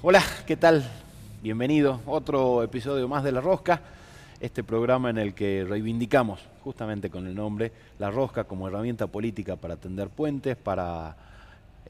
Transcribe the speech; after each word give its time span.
Hola, 0.00 0.22
¿qué 0.46 0.56
tal? 0.56 0.88
Bienvenido. 1.42 2.00
Otro 2.06 2.62
episodio 2.62 3.08
más 3.08 3.24
de 3.24 3.32
La 3.32 3.40
Rosca, 3.40 3.80
este 4.38 4.62
programa 4.62 5.10
en 5.10 5.18
el 5.18 5.34
que 5.34 5.66
reivindicamos, 5.68 6.38
justamente 6.62 7.10
con 7.10 7.26
el 7.26 7.34
nombre, 7.34 7.72
La 7.98 8.08
Rosca 8.08 8.44
como 8.44 8.68
herramienta 8.68 9.08
política 9.08 9.56
para 9.56 9.76
tender 9.76 10.08
puentes, 10.08 10.56
para 10.56 11.16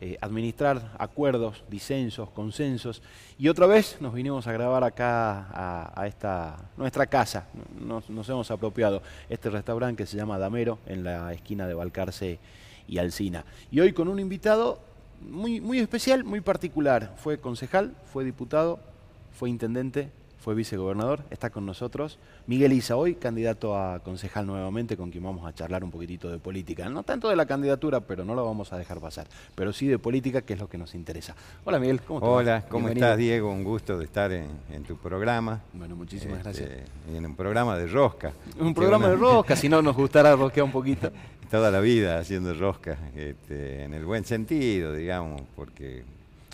eh, 0.00 0.16
administrar 0.22 0.92
acuerdos, 0.98 1.62
disensos, 1.68 2.30
consensos. 2.30 3.02
Y 3.38 3.48
otra 3.48 3.66
vez 3.66 3.98
nos 4.00 4.14
vinimos 4.14 4.46
a 4.46 4.52
grabar 4.52 4.84
acá 4.84 5.92
a, 5.94 6.06
esta 6.06 6.56
nuestra 6.78 7.08
casa. 7.08 7.46
Nos, 7.78 8.08
nos, 8.08 8.26
hemos 8.30 8.50
apropiado 8.50 9.02
este 9.28 9.50
restaurante 9.50 10.04
que 10.04 10.06
se 10.06 10.16
llama 10.16 10.38
Damero 10.38 10.78
en 10.86 11.04
la 11.04 11.34
esquina 11.34 11.66
de 11.66 11.74
Balcarce 11.74 12.38
y 12.88 12.96
Alcina. 12.96 13.44
Y 13.70 13.80
hoy 13.80 13.92
con 13.92 14.08
un 14.08 14.18
invitado 14.18 14.87
muy, 15.20 15.60
muy 15.60 15.78
especial, 15.78 16.24
muy 16.24 16.40
particular. 16.40 17.14
Fue 17.16 17.38
concejal, 17.38 17.94
fue 18.12 18.24
diputado, 18.24 18.80
fue 19.32 19.50
intendente, 19.50 20.10
fue 20.40 20.54
vicegobernador, 20.54 21.24
está 21.30 21.50
con 21.50 21.66
nosotros. 21.66 22.18
Miguel 22.46 22.72
Isa, 22.72 22.96
hoy 22.96 23.14
candidato 23.14 23.76
a 23.76 24.00
concejal 24.00 24.46
nuevamente, 24.46 24.96
con 24.96 25.10
quien 25.10 25.24
vamos 25.24 25.46
a 25.46 25.52
charlar 25.52 25.84
un 25.84 25.90
poquitito 25.90 26.30
de 26.30 26.38
política. 26.38 26.88
No 26.88 27.02
tanto 27.02 27.28
de 27.28 27.36
la 27.36 27.46
candidatura, 27.46 28.00
pero 28.00 28.24
no 28.24 28.34
lo 28.34 28.44
vamos 28.44 28.72
a 28.72 28.78
dejar 28.78 29.00
pasar. 29.00 29.26
Pero 29.54 29.72
sí 29.72 29.86
de 29.86 29.98
política, 29.98 30.42
que 30.42 30.54
es 30.54 30.60
lo 30.60 30.68
que 30.68 30.78
nos 30.78 30.94
interesa. 30.94 31.34
Hola 31.64 31.78
Miguel, 31.78 32.00
¿cómo 32.02 32.18
estás? 32.20 32.30
Hola, 32.30 32.64
¿cómo 32.68 32.88
estás 32.88 33.18
Diego? 33.18 33.50
Un 33.50 33.64
gusto 33.64 33.98
de 33.98 34.04
estar 34.04 34.32
en, 34.32 34.48
tu 34.86 34.96
programa. 34.96 35.60
Bueno, 35.72 35.96
muchísimas 35.96 36.46
este, 36.46 36.64
gracias. 36.64 36.90
En 37.12 37.26
un 37.26 37.34
programa 37.34 37.76
de 37.76 37.86
rosca. 37.86 38.32
Un 38.58 38.74
programa 38.74 39.08
de 39.08 39.16
rosca, 39.16 39.56
si 39.56 39.68
no 39.68 39.82
nos 39.82 39.96
gustara 39.96 40.34
rosquear 40.36 40.64
un 40.64 40.72
poquito. 40.72 41.10
toda 41.50 41.70
la 41.70 41.80
vida 41.80 42.18
haciendo 42.18 42.54
rosca, 42.54 42.98
este, 43.16 43.84
en 43.84 43.94
el 43.94 44.04
buen 44.04 44.24
sentido, 44.24 44.92
digamos, 44.92 45.42
porque 45.56 46.04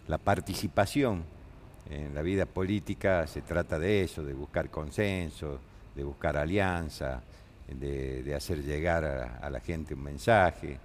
la 0.07 0.19
participación 0.19 1.25
en 1.91 2.15
la 2.15 2.23
vida 2.23 2.47
política 2.47 3.27
se 3.27 3.43
trata 3.43 3.79
de 3.79 4.03
eso, 4.03 4.23
de 4.25 4.33
buscar 4.33 4.71
consenso, 4.71 5.61
de 5.95 6.03
buscar 6.03 6.37
alianza, 6.37 7.23
de, 7.69 8.35
hacer 8.35 8.63
llegar 8.63 9.05
a, 9.05 9.51
la 9.51 9.61
gente 9.61 9.95
un 9.95 10.03
mensaje. 10.03 10.79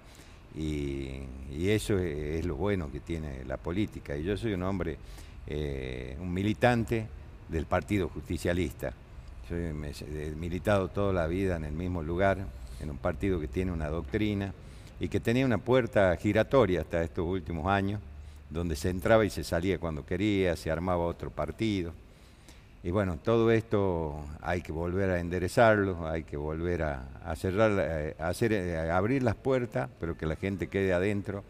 Y, 0.56 1.22
eso 1.68 1.98
es, 1.98 2.44
lo 2.44 2.56
bueno 2.56 2.90
que 2.90 3.00
tiene 3.00 3.44
la 3.44 3.56
política. 3.56 4.16
Y 4.16 4.24
yo 4.24 4.36
soy 4.36 4.54
un 4.54 4.62
hombre, 4.62 4.98
eh, 5.46 6.16
un 6.20 6.32
militante 6.32 7.06
del 7.48 7.66
Partido 7.66 8.08
Justicialista. 8.08 8.92
Yo 9.48 9.56
he 9.56 9.72
militado 10.36 10.88
toda 10.88 11.12
la 11.12 11.26
vida 11.26 11.56
en 11.56 11.64
el 11.64 11.72
mismo 11.72 12.02
lugar, 12.02 12.38
en 12.80 12.90
un 12.90 12.98
partido 12.98 13.40
que 13.40 13.48
tiene 13.48 13.72
una 13.72 13.88
doctrina 13.88 14.54
y 15.00 15.08
que 15.08 15.18
tenía 15.18 15.44
una 15.44 15.58
puerta 15.58 16.16
giratoria 16.16 16.82
hasta 16.82 17.02
estos 17.02 17.26
últimos 17.26 17.66
años, 17.66 18.00
donde 18.50 18.76
se 18.76 18.90
entraba 18.90 19.24
y 19.24 19.30
se 19.30 19.44
salía 19.44 19.78
cuando 19.78 20.04
quería, 20.04 20.56
se 20.56 20.70
armaba 20.70 21.04
otro 21.04 21.30
partido. 21.30 21.92
Y 22.82 22.90
bueno, 22.90 23.18
todo 23.22 23.50
esto 23.50 24.24
hay 24.40 24.62
que 24.62 24.72
volver 24.72 25.10
a 25.10 25.20
enderezarlo, 25.20 26.08
hay 26.08 26.24
que 26.24 26.36
volver 26.36 26.82
a, 26.82 27.36
cerrar, 27.36 27.72
eh, 27.78 28.16
a, 28.18 28.32
eh, 28.40 28.90
abrir 28.90 29.22
las 29.22 29.34
puertas, 29.34 29.90
pero 30.00 30.16
que 30.16 30.24
la 30.24 30.36
gente 30.36 30.68
quede 30.68 30.92
adentro 30.92 31.44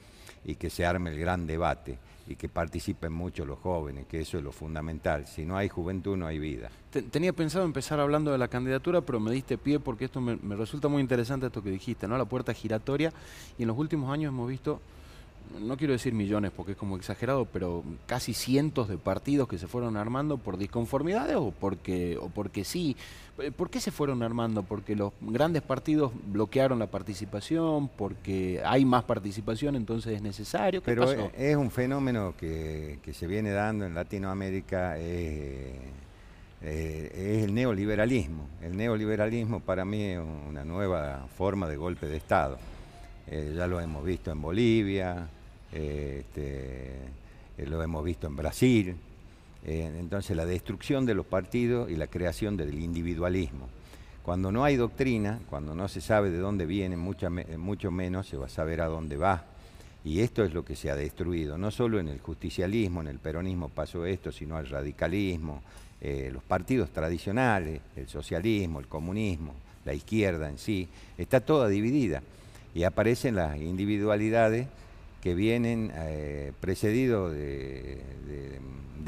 y 0.45 0.57
que 0.57 0.71
se 0.71 0.85
arme 0.85 1.11
el 1.11 1.19
gran 1.21 1.47
debate 1.47 1.99
y 2.27 2.35
que 2.35 2.49
participen 2.49 3.13
mucho 3.13 3.45
los 3.45 3.59
jóvenes, 3.61 4.07
que 4.07 4.21
eso 4.21 4.39
es 4.39 4.45
lo 4.45 4.51
fundamental. 4.51 5.27
Si 5.27 5.45
no 5.45 5.57
hay 5.57 5.69
juventud, 5.69 6.17
no 6.17 6.27
hay 6.27 6.39
vida. 6.39 6.71
Tenía 7.11 7.33
pensado 7.33 7.65
empezar 7.65 8.01
hablando 8.01 8.33
de 8.33 8.39
la 8.39 8.49
candidatura, 8.49 9.01
pero 9.01 9.21
me 9.21 9.31
diste 9.31 9.57
pie 9.57 9.79
porque 9.79 10.07
esto 10.07 10.21
me, 10.21 10.37
me 10.37 10.57
resulta 10.57 10.89
muy 10.89 11.01
interesante 11.01 11.47
esto 11.47 11.63
que 11.63 11.71
dijiste, 11.71 12.09
¿no? 12.09 12.19
La 12.19 12.25
puerta 12.25 12.53
giratoria. 12.53 13.13
Y 13.57 13.63
en 13.63 13.69
los 13.69 13.79
últimos 13.79 14.13
años 14.13 14.31
hemos 14.31 14.49
visto 14.49 14.81
no 15.59 15.77
quiero 15.77 15.93
decir 15.93 16.13
millones 16.13 16.53
porque 16.55 16.73
es 16.73 16.79
como 16.79 16.97
exagerado, 16.97 17.45
pero 17.45 17.83
casi 18.07 18.35
cientos 18.35 18.89
de 18.89 18.97
partidos 18.97 19.49
que 19.49 19.59
se 19.59 19.67
fueron 19.67 19.97
armando 19.97 20.39
por 20.39 20.57
disconformidades 20.59 21.37
o 21.37 21.53
porque, 21.53 22.17
o 22.19 22.29
porque 22.29 22.65
sí. 22.65 22.97
¿Por 23.57 23.71
qué 23.71 23.81
se 23.81 23.91
fueron 23.91 24.23
armando? 24.23 24.63
¿Porque 24.63 24.95
los 24.95 25.13
grandes 25.21 25.63
partidos 25.63 26.13
bloquearon 26.27 26.79
la 26.79 26.89
participación? 26.89 27.89
¿Porque 27.89 28.61
hay 28.65 28.85
más 28.85 29.05
participación, 29.05 29.77
entonces 29.77 30.17
es 30.17 30.23
necesario? 30.23 30.83
¿Qué 30.83 30.85
pero 30.85 31.11
es 31.11 31.57
un 31.57 31.71
fenómeno 31.71 32.35
que, 32.37 32.99
se 33.13 33.27
viene 33.27 33.51
dando 33.51 33.87
en 33.87 33.95
Latinoamérica, 33.95 34.97
eh, 34.99 35.75
es 36.61 37.45
el 37.45 37.55
neoliberalismo. 37.55 38.47
El 38.61 38.77
neoliberalismo 38.77 39.61
para 39.61 39.87
mí 39.87 40.03
es 40.03 40.21
una 40.21 40.65
nueva 40.65 41.27
forma 41.37 41.67
de 41.67 41.77
golpe 41.77 42.07
de 42.07 42.19
Estado. 42.19 42.59
Eh, 43.27 43.55
ya 43.57 43.67
lo 43.67 43.81
hemos 43.81 44.05
visto 44.05 44.31
en 44.33 44.43
Bolivia, 44.43 45.29
este, 45.73 46.95
eh, 47.59 47.67
lo 47.67 47.83
hemos 47.83 48.05
visto 48.05 48.27
en 48.27 48.37
Brasil. 48.37 48.97
Eh, 49.67 49.93
entonces 49.99 50.37
la 50.37 50.47
destrucción 50.47 51.05
de 51.07 51.15
los 51.15 51.27
partidos 51.27 51.91
y 51.91 51.97
la 51.97 52.07
creación 52.07 52.57
del 52.57 52.79
individualismo. 52.79 53.69
Cuando 54.23 54.53
no 54.53 54.65
hay 54.65 54.77
doctrina, 54.77 55.41
cuando 55.49 55.75
no 55.75 55.89
se 55.89 56.01
sabe 56.01 56.31
de 56.31 56.39
dónde 56.39 56.67
viene, 56.67 56.97
mucho 56.97 57.91
menos 57.91 58.27
se 58.27 58.37
va 58.37 58.47
a 58.47 58.51
saber 58.51 58.81
a 58.81 58.87
dónde 58.87 59.17
va. 59.17 59.45
Y 60.05 60.21
esto 60.21 60.45
es 60.45 60.55
lo 60.55 60.65
que 60.65 60.77
se 60.77 60.91
ha 60.91 60.97
destruido, 60.97 61.59
no 61.59 61.71
solo 61.71 62.01
en 62.01 62.09
el 62.09 62.21
justicialismo, 62.21 63.03
en 63.03 63.09
el 63.09 63.19
peronismo 63.19 63.69
pasó 63.69 64.07
esto, 64.07 64.33
sino 64.33 64.59
el 64.59 64.69
radicalismo, 64.69 65.63
eh, 66.01 66.31
los 66.33 66.43
partidos 66.43 66.91
tradicionales, 66.91 67.83
el 67.97 68.09
socialismo, 68.09 68.81
el 68.81 68.87
comunismo, 68.87 69.53
la 69.85 69.93
izquierda 69.93 70.49
en 70.49 70.57
sí, 70.57 70.89
está 71.19 71.41
toda 71.41 71.69
dividida. 71.69 72.23
Y 72.75 72.85
aparecen 72.85 73.35
las 73.35 73.59
individualidades 73.59 74.69
que 75.21 75.35
vienen 75.35 75.93
eh, 75.95 76.53
precedidos 76.61 77.33
de, 77.33 78.01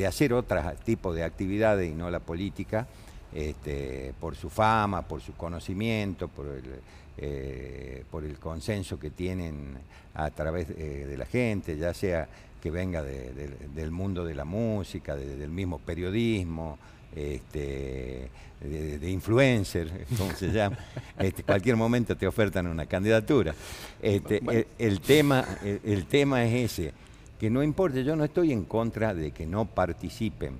hacer 0.07 0.33
otro 0.33 0.61
tipo 0.85 1.15
de 1.15 1.23
actividades 1.23 1.89
y 1.89 1.95
no 1.95 2.11
la 2.11 2.19
política, 2.19 2.89
este, 3.33 4.13
por 4.21 4.35
su 4.35 4.51
fama, 4.51 5.03
por 5.03 5.21
su 5.21 5.35
conocimiento, 5.35 6.27
por 6.27 6.47
el, 6.49 6.81
eh, 7.19 8.05
consenso 8.41 8.99
que 8.99 9.11
tienen 9.11 9.79
a 10.15 10.31
través 10.31 10.69
eh, 10.71 11.07
de 11.09 11.17
la 11.17 11.25
gente, 11.25 11.77
ya 11.77 11.95
sea 11.95 12.29
que 12.61 12.71
venga 12.71 13.03
del 13.03 13.91
mundo 13.91 14.25
de 14.25 14.35
la 14.35 14.45
música, 14.45 15.17
del 15.17 15.51
mismo 15.51 15.79
periodismo, 15.79 16.79
este, 17.15 18.29
de, 18.61 19.11
influencer, 19.11 20.07
como 20.19 20.33
se 20.33 20.51
llama. 20.51 20.79
Este, 21.19 21.43
cualquier 21.43 21.77
momento 21.77 22.17
te 22.17 22.27
ofertan 22.27 22.67
una 22.67 22.87
candidatura. 22.87 23.55
Este, 24.01 24.67
el, 24.79 25.01
tema, 25.01 25.45
el, 25.63 26.07
tema 26.07 26.45
es 26.45 26.73
ese, 26.73 26.93
que 27.39 27.51
no 27.51 27.63
importa, 27.63 28.01
yo 28.01 28.17
no 28.17 28.25
estoy 28.25 28.53
en 28.53 28.65
contra 28.65 29.15
de 29.15 29.31
que 29.33 29.47
no 29.47 29.65
participen. 29.65 30.55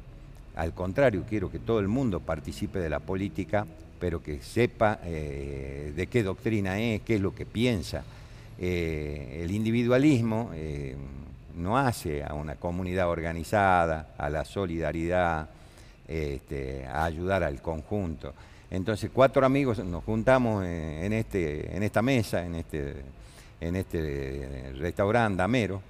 Al 0.55 0.75
contrario, 0.75 1.25
quiero 1.29 1.51
que 1.51 1.59
todo 1.59 1.81
el 1.81 1.89
mundo 1.89 2.21
participe 2.21 2.79
de 2.79 2.91
la 2.91 3.01
política, 3.01 3.67
pero 3.99 4.23
que 4.23 4.43
sepa 4.43 4.99
eh, 5.05 5.93
de 5.95 6.07
qué 6.09 6.23
doctrina 6.23 6.79
es, 6.81 7.03
qué 7.03 7.15
es 7.15 7.21
lo 7.21 7.35
que 7.35 7.47
piensa. 7.47 8.05
Eh, 8.59 9.41
el 9.43 9.51
individualismo 9.51 10.51
eh, 10.55 10.97
no 11.57 11.79
hace 11.79 12.23
a 12.23 12.35
una 12.35 12.57
comunidad 12.57 13.09
organizada, 13.09 14.15
a 14.19 14.29
la 14.29 14.45
solidaridad, 14.45 15.49
este, 16.13 16.85
a 16.87 17.05
ayudar 17.05 17.43
al 17.43 17.63
conjunto. 17.63 18.35
Entonces, 18.71 19.11
cuatro 19.13 19.47
amigos 19.47 19.79
nos 19.85 20.05
juntamos 20.05 20.65
en, 20.65 21.13
este, 21.13 21.75
en 21.75 21.83
esta 21.83 22.03
mesa, 22.03 22.45
en 22.45 22.55
este, 22.55 22.97
en 23.61 23.77
este 23.77 24.73
restaurante 24.77 25.39
Damero. 25.39 25.81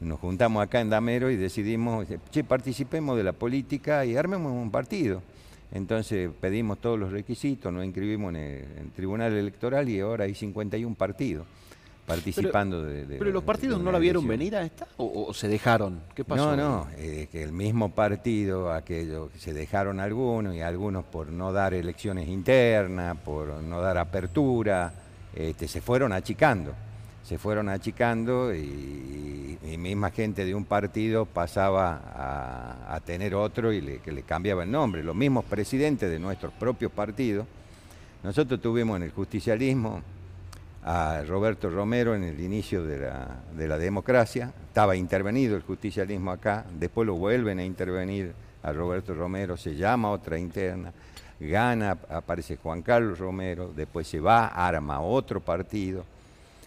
Nos 0.00 0.18
juntamos 0.18 0.62
acá 0.62 0.80
en 0.80 0.90
Damero 0.90 1.30
y 1.30 1.36
decidimos, 1.36 2.06
che, 2.30 2.44
participemos 2.44 3.16
de 3.16 3.24
la 3.24 3.32
política 3.32 4.04
y 4.04 4.16
armemos 4.16 4.52
un 4.52 4.70
partido. 4.70 5.22
Entonces 5.70 6.30
pedimos 6.40 6.78
todos 6.78 6.98
los 6.98 7.12
requisitos, 7.12 7.72
nos 7.72 7.84
inscribimos 7.84 8.34
en 8.34 8.36
el 8.36 8.90
Tribunal 8.96 9.32
Electoral 9.32 9.88
y 9.88 10.00
ahora 10.00 10.24
hay 10.24 10.34
51 10.34 10.94
partidos 10.96 11.46
participando 12.08 12.82
pero, 12.82 13.06
de, 13.06 13.18
¿Pero 13.18 13.30
los 13.30 13.44
partidos 13.44 13.80
no 13.80 13.92
la 13.92 13.98
vieron 13.98 14.26
venir 14.26 14.56
a 14.56 14.62
esta 14.62 14.86
o, 14.96 15.32
se 15.34 15.46
dejaron? 15.46 16.00
¿Qué 16.14 16.24
pasó? 16.24 16.56
No, 16.56 16.56
no, 16.56 16.88
eh, 16.96 17.28
que 17.30 17.42
el 17.42 17.52
mismo 17.52 17.90
partido, 17.90 18.72
aquello 18.72 19.30
que 19.30 19.38
se 19.38 19.52
dejaron 19.52 20.00
algunos 20.00 20.54
y 20.54 20.62
algunos 20.62 21.04
por 21.04 21.28
no 21.28 21.52
dar 21.52 21.74
elecciones 21.74 22.26
internas, 22.28 23.16
por 23.18 23.62
no 23.62 23.82
dar 23.82 23.98
apertura, 23.98 24.92
este, 25.34 25.68
se 25.68 25.82
fueron 25.82 26.12
achicando. 26.12 26.72
Se 27.22 27.36
fueron 27.36 27.68
achicando 27.68 28.54
y, 28.54 29.58
y, 29.62 29.76
misma 29.76 30.10
gente 30.10 30.46
de 30.46 30.54
un 30.54 30.64
partido 30.64 31.26
pasaba 31.26 32.86
a, 32.88 33.00
tener 33.00 33.34
otro 33.34 33.70
y 33.70 33.82
le, 33.82 33.98
que 33.98 34.12
le 34.12 34.22
cambiaba 34.22 34.62
el 34.62 34.70
nombre. 34.70 35.04
Los 35.04 35.14
mismos 35.14 35.44
presidentes 35.44 36.10
de 36.10 36.18
nuestros 36.18 36.54
propios 36.54 36.90
partidos. 36.90 37.46
Nosotros 38.22 38.62
tuvimos 38.62 38.96
en 38.96 39.02
el 39.02 39.10
justicialismo 39.10 40.02
a 40.90 41.22
Roberto 41.22 41.68
Romero 41.68 42.14
en 42.14 42.24
el 42.24 42.40
inicio 42.40 42.82
de 42.82 42.98
la, 43.68 43.78
democracia. 43.78 44.50
Estaba 44.68 44.96
intervenido 44.96 45.54
el 45.54 45.62
justicialismo 45.62 46.30
acá, 46.30 46.64
después 46.78 47.06
lo 47.06 47.14
vuelven 47.14 47.58
a 47.58 47.64
intervenir 47.64 48.32
a 48.62 48.72
Roberto 48.72 49.12
Romero, 49.12 49.58
se 49.58 49.76
llama 49.76 50.10
otra 50.10 50.38
interna, 50.38 50.90
gana, 51.38 51.90
aparece 52.08 52.56
Juan 52.56 52.80
Carlos 52.80 53.18
Romero, 53.18 53.70
después 53.76 54.08
se 54.08 54.18
va, 54.18 54.46
arma 54.46 55.02
otro 55.02 55.40
partido, 55.40 56.06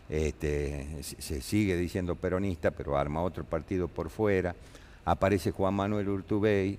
este, 0.07 1.01
se 1.01 1.41
sigue 1.41 1.75
diciendo 1.75 2.13
peronista, 2.13 2.69
pero 2.69 2.95
arma 2.95 3.23
otro 3.23 3.44
partido 3.44 3.88
por 3.88 4.12
fuera. 4.12 4.53
aparece 5.03 5.50
Juan 5.50 5.73
Manuel 5.73 6.09
Urtubey, 6.09 6.77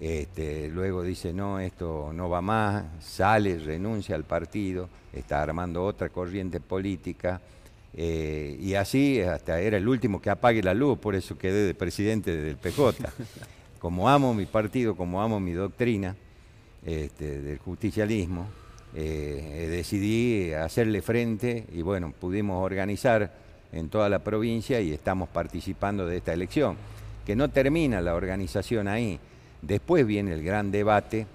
este, 0.00 0.68
luego 0.68 1.02
dice, 1.02 1.32
no, 1.32 1.60
esto 1.60 2.10
no 2.12 2.28
va 2.30 2.40
más, 2.40 2.84
sale, 3.00 3.58
renuncia 3.58 4.16
al 4.16 4.24
partido, 4.24 4.88
está 5.12 5.42
armando 5.42 5.84
otra 5.84 6.08
corriente 6.08 6.58
política, 6.58 7.40
eh, 7.92 8.56
y 8.60 8.74
así 8.74 9.20
hasta 9.20 9.60
era 9.60 9.76
el 9.76 9.88
último 9.88 10.20
que 10.22 10.30
apague 10.30 10.62
la 10.62 10.74
luz, 10.74 10.98
por 10.98 11.14
eso 11.14 11.36
quedé 11.36 11.66
de 11.66 11.74
presidente 11.74 12.36
del 12.36 12.56
PJ. 12.56 13.10
Como 13.78 14.08
amo 14.08 14.34
mi 14.34 14.44
partido, 14.44 14.94
como 14.94 15.22
amo 15.22 15.40
mi 15.40 15.52
doctrina 15.52 16.14
este, 16.84 17.40
del 17.40 17.56
justicialismo, 17.56 18.46
eh, 18.94 19.68
decidí 19.70 20.52
hacerle 20.52 21.00
frente 21.00 21.64
y 21.72 21.80
bueno, 21.80 22.12
pudimos 22.12 22.62
organizar 22.62 23.32
en 23.72 23.88
toda 23.88 24.10
la 24.10 24.18
provincia 24.18 24.82
y 24.82 24.92
estamos 24.92 25.30
participando 25.30 26.04
de 26.04 26.18
esta 26.18 26.34
elección, 26.34 26.76
que 27.24 27.34
no 27.34 27.48
termina 27.48 28.02
la 28.02 28.14
organización 28.14 28.86
ahí. 28.86 29.18
Después 29.62 30.06
viene 30.06 30.32
el 30.32 30.42
gran 30.42 30.70
debate, 30.70 31.26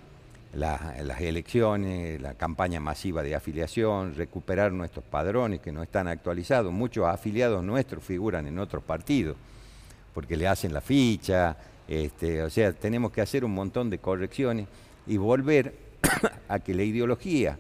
las 0.53 1.21
elecciones, 1.21 2.21
la 2.21 2.33
campaña 2.33 2.79
masiva 2.79 3.21
de 3.21 3.35
afiliación, 3.35 4.15
recuperar 4.15 4.71
nuestros 4.71 5.03
padrones 5.05 5.59
que 5.59 5.71
no 5.71 5.83
están 5.83 6.07
actualizados. 6.07 6.71
Muchos 6.71 7.05
afiliados 7.05 7.63
nuestros 7.63 8.03
figuran 8.03 8.47
en 8.47 8.59
otros 8.59 8.83
partidos, 8.83 9.35
porque 10.13 10.37
le 10.37 10.47
hacen 10.47 10.73
la 10.73 10.81
ficha, 10.81 11.57
este, 11.87 12.41
o 12.41 12.49
sea, 12.49 12.73
tenemos 12.73 13.11
que 13.11 13.21
hacer 13.21 13.45
un 13.45 13.53
montón 13.53 13.89
de 13.89 13.99
correcciones 13.99 14.67
y 15.05 15.17
volver 15.17 15.75
a 16.47 16.59
que 16.59 16.73
la 16.73 16.83
ideología 16.83 17.57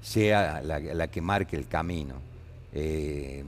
sea 0.00 0.62
la, 0.62 1.08
que 1.08 1.20
marque 1.20 1.56
el 1.56 1.68
camino. 1.68 2.14
Eh, 2.72 3.44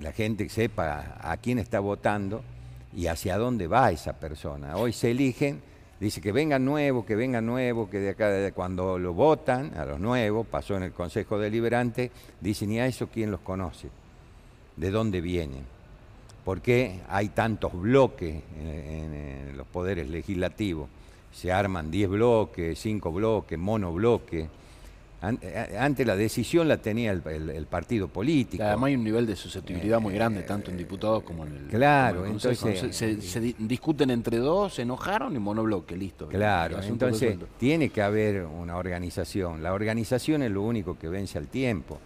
la 0.00 0.12
gente 0.12 0.48
sepa 0.48 1.16
a 1.20 1.36
quién 1.38 1.58
está 1.58 1.80
votando 1.80 2.42
y 2.94 3.06
hacia 3.06 3.38
dónde 3.38 3.66
va 3.66 3.90
esa 3.90 4.12
persona. 4.12 4.76
Hoy 4.76 4.92
se 4.92 5.10
eligen, 5.10 5.60
dice 6.00 6.20
que 6.20 6.32
vengan 6.32 6.64
nuevos, 6.64 7.04
que 7.04 7.16
vengan 7.16 7.46
nuevos, 7.46 7.88
que 7.88 7.98
de 7.98 8.10
acá, 8.10 8.28
de 8.28 8.52
cuando 8.52 8.98
lo 8.98 9.14
votan, 9.14 9.76
a 9.76 9.84
los 9.84 10.00
nuevos, 10.00 10.46
pasó 10.46 10.76
en 10.76 10.84
el 10.84 10.92
Consejo 10.92 11.38
Deliberante, 11.38 12.10
dicen, 12.40 12.72
¿y 12.72 12.80
a 12.80 12.86
eso 12.86 13.08
quién 13.08 13.30
los 13.30 13.40
conoce? 13.40 13.88
¿De 14.76 14.90
dónde 14.90 15.20
vienen? 15.20 15.64
¿Por 16.44 16.60
qué 16.60 17.00
hay 17.08 17.30
tantos 17.30 17.72
bloques 17.72 18.42
en 18.60 19.56
los 19.56 19.66
poderes 19.66 20.08
legislativos? 20.08 20.88
Se 21.32 21.52
arman 21.52 21.90
10 21.90 22.08
bloques, 22.08 22.78
5 22.78 23.12
bloques, 23.12 23.58
monobloques 23.58 24.48
antes 25.20 26.06
la 26.06 26.14
decisión 26.14 26.68
la 26.68 26.76
tenía 26.76 27.10
el, 27.12 27.66
partido 27.70 28.08
político. 28.08 28.62
Además 28.62 28.88
hay 28.88 28.96
un 28.96 29.04
nivel 29.04 29.26
de 29.26 29.34
susceptibilidad 29.34 29.98
muy 29.98 30.14
grande, 30.14 30.42
tanto 30.42 30.70
en 30.70 30.76
diputados 30.76 31.22
como 31.22 31.46
en 31.46 31.56
el. 31.56 31.66
Claro, 31.68 32.26
entonces. 32.26 32.94
Se, 32.94 33.40
discuten 33.58 34.10
entre 34.10 34.38
dos, 34.38 34.74
se 34.74 34.82
enojaron 34.82 35.34
y 35.34 35.38
monobloque, 35.38 35.96
listo. 35.96 36.28
Claro, 36.28 36.82
entonces 36.82 37.38
tiene 37.58 37.88
que 37.88 38.02
haber 38.02 38.44
una 38.44 38.76
organización. 38.76 39.62
La 39.62 39.72
organización 39.72 40.42
es 40.42 40.50
lo 40.50 40.62
único 40.62 40.98
que 40.98 41.08
vence 41.08 41.38
al 41.38 41.48
tiempo. 41.48 41.98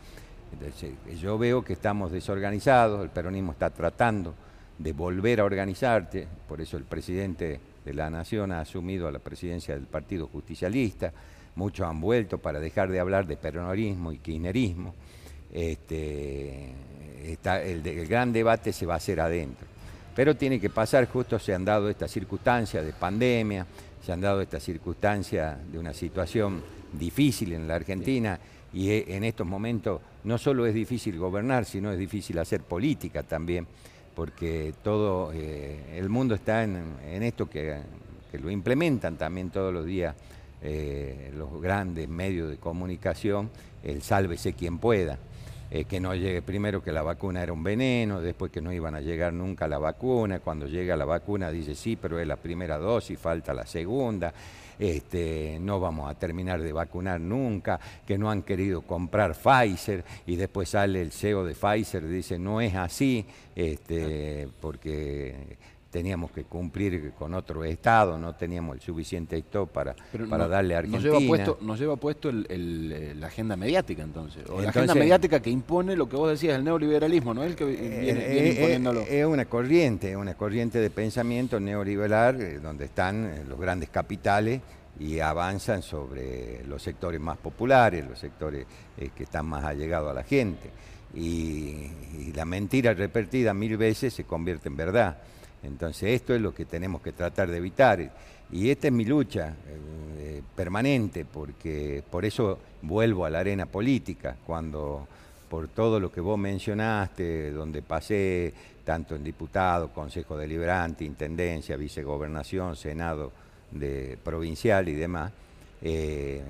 yo 1.20 1.36
veo 1.36 1.62
que 1.64 1.72
estamos 1.72 2.12
desorganizados, 2.12 3.02
el 3.02 3.10
peronismo 3.10 3.52
está 3.52 3.70
tratando 3.70 4.34
de 4.78 4.92
volver 4.92 5.40
a 5.40 5.44
organizarte, 5.44 6.26
por 6.48 6.60
eso 6.60 6.76
el 6.76 6.84
presidente 6.84 7.60
de 7.84 7.94
la 7.94 8.08
Nación 8.08 8.52
ha 8.52 8.60
asumido 8.60 9.10
la 9.10 9.18
presidencia 9.18 9.74
del 9.74 9.86
Partido 9.86 10.26
Justicialista 10.26 11.12
muchos 11.60 11.86
han 11.86 12.00
vuelto 12.00 12.38
para 12.38 12.58
dejar 12.58 12.90
de 12.90 13.00
hablar 13.00 13.26
de 13.26 13.36
peronismo 13.36 14.12
y 14.12 14.18
kirchnerismo. 14.18 14.94
Este, 15.52 16.72
el, 17.44 18.06
gran 18.08 18.32
debate 18.32 18.72
se 18.72 18.86
va 18.86 18.94
a 18.94 18.96
hacer 18.96 19.20
adentro. 19.20 19.66
Pero 20.16 20.34
tiene 20.36 20.58
que 20.58 20.70
pasar, 20.70 21.06
justo 21.06 21.38
se 21.38 21.54
han 21.54 21.66
dado 21.66 21.90
estas 21.90 22.10
circunstancias 22.10 22.84
de 22.84 22.94
pandemia, 22.94 23.66
se 24.04 24.10
han 24.10 24.22
dado 24.22 24.40
estas 24.40 24.62
circunstancias 24.62 25.58
de 25.70 25.78
una 25.78 25.92
situación 25.92 26.62
difícil 26.92 27.52
en 27.52 27.68
la 27.68 27.74
Argentina 27.74 28.40
y 28.72 28.90
e, 28.90 29.16
en 29.16 29.24
estos 29.24 29.46
momentos 29.46 30.00
no 30.24 30.38
solo 30.38 30.66
es 30.66 30.74
difícil 30.74 31.18
gobernar, 31.18 31.66
sino 31.66 31.92
es 31.92 31.98
difícil 31.98 32.38
hacer 32.38 32.62
política 32.62 33.22
también, 33.22 33.66
porque 34.14 34.72
todo 34.82 35.30
eh, 35.34 35.98
el 35.98 36.08
mundo 36.08 36.34
está 36.34 36.64
en, 36.64 37.22
esto 37.22 37.48
que, 37.48 37.80
lo 38.32 38.50
implementan 38.50 39.16
también 39.16 39.50
todos 39.50 39.74
los 39.74 39.84
días 39.84 40.14
eh, 40.62 41.32
los 41.34 41.60
grandes 41.60 42.08
medios 42.08 42.50
de 42.50 42.56
comunicación, 42.56 43.50
el 43.82 44.02
sálvese 44.02 44.52
quien 44.52 44.78
pueda. 44.78 45.18
Eh, 45.72 45.84
que 45.84 46.00
no 46.00 46.12
llegue 46.16 46.42
primero 46.42 46.82
que 46.82 46.90
la 46.90 47.02
vacuna 47.02 47.44
era 47.44 47.52
un 47.52 47.62
veneno, 47.62 48.20
después 48.20 48.50
que 48.50 48.60
no 48.60 48.72
iban 48.72 48.96
a 48.96 49.00
llegar 49.00 49.32
nunca 49.32 49.68
la 49.68 49.78
vacuna, 49.78 50.40
cuando 50.40 50.66
llega 50.66 50.96
la 50.96 51.04
vacuna 51.04 51.52
dice 51.52 51.76
sí, 51.76 51.94
pero 51.94 52.18
es 52.18 52.26
la 52.26 52.34
primera 52.34 52.76
dosis, 52.76 53.16
falta 53.16 53.54
la 53.54 53.64
segunda, 53.64 54.34
este, 54.80 55.58
no 55.60 55.78
vamos 55.78 56.10
a 56.10 56.18
terminar 56.18 56.60
de 56.60 56.72
vacunar 56.72 57.20
nunca, 57.20 57.78
que 58.04 58.18
no 58.18 58.32
han 58.32 58.42
querido 58.42 58.82
comprar 58.82 59.36
Pfizer 59.36 60.04
y 60.26 60.34
después 60.34 60.70
sale 60.70 61.02
el 61.02 61.12
CEO 61.12 61.44
de 61.44 61.54
Pfizer 61.54 62.04
dice 62.08 62.36
no 62.36 62.60
es 62.60 62.74
así, 62.74 63.24
este, 63.54 64.48
porque 64.60 65.56
teníamos 65.90 66.30
que 66.30 66.44
cumplir 66.44 67.12
con 67.18 67.34
otro 67.34 67.64
Estado, 67.64 68.16
no 68.16 68.34
teníamos 68.34 68.76
el 68.76 68.80
suficiente 68.80 69.36
stock 69.38 69.70
para, 69.70 69.96
para 70.28 70.46
darle 70.46 70.76
a 70.76 70.78
Argentina. 70.78 71.02
Nos 71.02 71.20
lleva 71.20 71.26
puesto, 71.26 71.58
nos 71.60 71.80
lleva 71.80 71.96
puesto 71.96 72.30
eh, 72.30 73.14
la 73.18 73.26
agenda 73.26 73.56
mediática 73.56 74.02
entonces, 74.02 74.48
o 74.48 74.60
la 74.60 74.70
agenda 74.70 74.94
mediática 74.94 75.40
que 75.40 75.50
impone 75.50 75.96
lo 75.96 76.08
que 76.08 76.16
vos 76.16 76.30
decías, 76.30 76.56
el 76.56 76.64
neoliberalismo, 76.64 77.34
¿no 77.34 77.42
es 77.42 77.50
el 77.50 77.56
que 77.56 77.64
viene, 77.64 77.84
eh, 77.86 78.48
eh, 78.48 78.52
imponiéndolo? 78.54 79.00
Es 79.00 79.26
una 79.26 79.44
corriente, 79.46 80.16
una 80.16 80.34
corriente 80.34 80.78
de 80.78 80.90
pensamiento 80.90 81.58
neoliberal 81.58 82.62
donde 82.62 82.84
están 82.84 83.48
los 83.48 83.58
grandes 83.58 83.88
capitales 83.90 84.60
y 84.98 85.18
avanzan 85.18 85.82
sobre 85.82 86.64
los 86.66 86.82
sectores 86.82 87.20
más 87.20 87.38
populares, 87.38 88.06
los 88.06 88.18
sectores 88.18 88.66
que 89.14 89.22
están 89.22 89.46
más 89.46 89.64
allegados 89.64 90.10
a 90.10 90.14
la 90.14 90.22
gente. 90.22 90.70
y 91.12 92.32
la 92.34 92.44
mentira 92.44 92.94
repetida 92.94 93.52
mil 93.52 93.76
veces 93.76 94.14
se 94.14 94.22
convierte 94.22 94.68
en 94.68 94.76
verdad. 94.76 95.18
Entonces 95.62 96.10
esto 96.10 96.34
es 96.34 96.40
lo 96.40 96.54
que 96.54 96.64
tenemos 96.64 97.02
que 97.02 97.12
tratar 97.12 97.50
de 97.50 97.58
evitar. 97.58 98.10
Y 98.52 98.70
esta 98.70 98.88
es 98.88 98.92
mi 98.92 99.04
lucha 99.04 99.48
eh, 99.48 99.78
eh, 100.18 100.42
permanente, 100.56 101.24
porque 101.24 102.02
por 102.10 102.24
eso 102.24 102.58
vuelvo 102.82 103.24
a 103.24 103.30
la 103.30 103.40
arena 103.40 103.66
política, 103.66 104.36
cuando 104.46 105.06
por 105.48 105.68
todo 105.68 106.00
lo 106.00 106.12
que 106.12 106.20
vos 106.20 106.38
mencionaste, 106.38 107.50
donde 107.50 107.82
pasé 107.82 108.52
tanto 108.84 109.14
en 109.14 109.24
diputado, 109.24 109.92
Consejo 109.92 110.36
Deliberante, 110.36 111.04
Intendencia, 111.04 111.76
Vicegobernación, 111.76 112.76
Senado 112.76 113.32
de, 113.70 114.16
provincial 114.22 114.88
y 114.88 114.94
demás, 114.94 115.32
eh, 115.82 116.42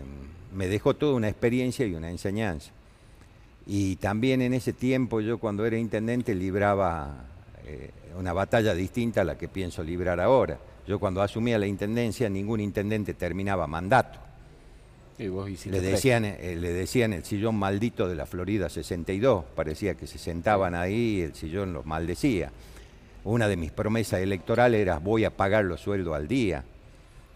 me 0.55 0.69
dejó 0.69 0.95
toda 0.95 1.15
una 1.15 1.29
experiencia 1.29 1.87
y 1.87 1.95
una 1.95 2.11
enseñanza. 2.11 2.71
Y 3.67 3.97
también 3.97 4.43
en 4.43 4.55
ese 4.55 4.73
tiempo 4.73 5.21
yo 5.21 5.39
cuando 5.39 5.65
era 5.67 5.79
intendente 5.79 6.35
libraba 6.35 7.30
una 8.19 8.33
batalla 8.33 8.75
distinta 8.75 9.23
a 9.23 9.25
la 9.25 9.39
que 9.39 9.49
pienso 9.49 9.83
librar 9.83 10.21
ahora. 10.21 10.59
Yo 10.87 10.99
cuando 10.99 11.23
asumía 11.23 11.59
la 11.59 11.67
intendencia, 11.67 12.29
ningún 12.29 12.61
intendente 12.61 13.15
terminaba 13.15 13.67
mandato. 13.67 14.19
le, 15.19 15.81
decían, 15.81 16.25
eh, 16.25 16.57
le 16.59 16.73
decían 16.73 17.13
el 17.13 17.25
sillón 17.25 17.55
maldito 17.57 18.09
de 18.09 18.15
la 18.15 18.27
Florida 18.27 18.69
62, 18.69 19.45
parecía 19.55 19.95
que 19.95 20.07
se 20.07 20.19
sentaban 20.19 20.75
ahí 20.75 21.19
y 21.19 21.21
el 21.21 21.35
sillón 21.35 21.73
los 21.73 21.85
maldecía. 21.87 22.51
Una 23.25 23.47
de 23.47 23.57
mis 23.57 23.71
promesas 23.71 24.21
electorales 24.21 24.81
era 24.81 24.99
voy 24.99 25.25
a 25.25 25.31
pagar 25.31 25.65
los 25.65 25.81
sueldos 25.81 26.17
al 26.17 26.27
día, 26.27 26.65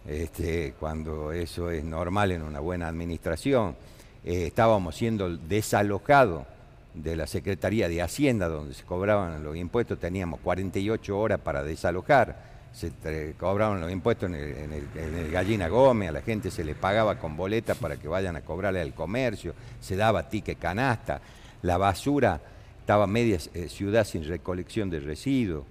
este, 0.09 0.75
cuando 0.81 1.31
eso 1.33 1.71
es 1.71 1.85
normal 1.85 2.33
en 2.33 2.43
una 2.43 2.61
buena 2.61 2.88
administración. 2.88 3.76
Eh, 4.25 4.47
estábamos 4.47 4.97
siendo 4.97 5.37
desalojados 5.37 6.47
de 6.95 7.17
la 7.17 7.27
Secretaría 7.27 7.89
de 7.89 8.01
Hacienda, 8.01 8.49
donde 8.49 8.75
se 8.75 8.85
cobraban 8.85 9.43
los 9.43 9.57
impuestos, 9.57 9.99
teníamos 9.99 10.41
48 10.41 11.19
horas 11.19 11.41
para 11.41 11.63
desalojar. 11.63 12.55
Se 12.73 13.35
cobraban 13.39 13.81
los 13.81 13.93
impuestos 13.93 14.29
en 14.31 14.35
el, 14.35 15.31
Gallina 15.31 15.69
Gómez, 15.69 16.09
a 16.09 16.13
la 16.13 16.23
gente 16.23 16.51
se 16.51 16.65
le 16.65 16.75
pagaba 16.75 17.19
con 17.21 17.37
boletas 17.37 17.77
para 17.79 17.97
que 17.97 18.09
vayan 18.09 18.35
a 18.35 18.41
cobrarle 18.41 18.81
al 18.81 18.95
comercio, 18.95 19.55
se 19.81 19.95
daba 19.95 20.29
tique 20.29 20.57
canasta, 20.57 21.21
la 21.63 21.79
basura 21.79 22.41
estaba 22.81 23.07
media 23.07 23.39
eh, 23.55 23.69
ciudad 23.69 24.05
sin 24.05 24.25
recolección 24.25 24.91
de 24.91 25.01
residuos 25.01 25.65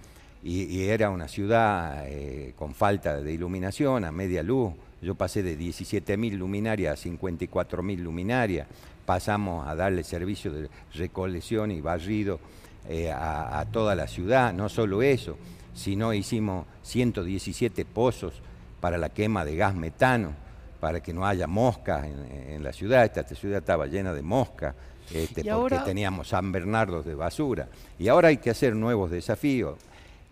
y, 0.43 0.83
era 0.83 1.09
una 1.09 1.27
ciudad 1.27 2.05
eh, 2.07 2.53
con 2.57 2.73
falta 2.73 3.21
de 3.21 3.31
iluminación, 3.31 4.03
a 4.03 4.11
media 4.11 4.43
luz. 4.43 4.73
Yo 5.01 5.15
pasé 5.15 5.43
de 5.43 5.57
17.000 5.57 6.37
luminarias 6.37 6.99
a 7.05 7.09
54.000 7.09 7.97
luminarias 7.97 8.67
pasamos 9.05 9.67
a 9.67 9.75
darle 9.75 10.03
servicio 10.03 10.51
de 10.51 10.69
recolección 10.93 11.71
y 11.71 11.81
barrido 11.81 12.39
eh, 12.87 13.11
a, 13.11 13.65
toda 13.71 13.95
la 13.95 14.07
ciudad. 14.07 14.53
No 14.53 14.69
solo 14.69 15.01
eso, 15.01 15.37
sino 15.73 16.13
hicimos 16.13 16.65
117 16.83 17.85
pozos 17.85 18.41
para 18.79 18.97
la 18.97 19.09
quema 19.09 19.45
de 19.45 19.55
gas 19.55 19.75
metano, 19.75 20.33
para 20.79 21.01
que 21.01 21.13
no 21.13 21.25
haya 21.25 21.47
moscas 21.47 22.05
en, 22.05 22.63
la 22.63 22.73
ciudad. 22.73 23.05
Esta, 23.05 23.23
ciudad 23.35 23.59
estaba 23.59 23.87
llena 23.87 24.13
de 24.13 24.21
moscas. 24.21 24.75
Este, 25.13 25.43
porque 25.43 25.79
teníamos 25.85 26.29
San 26.29 26.51
Bernardo 26.51 27.03
de 27.03 27.15
basura. 27.15 27.67
Y 27.99 28.07
ahora 28.07 28.29
hay 28.29 28.37
que 28.37 28.49
hacer 28.49 28.75
nuevos 28.75 29.11
desafíos. 29.11 29.77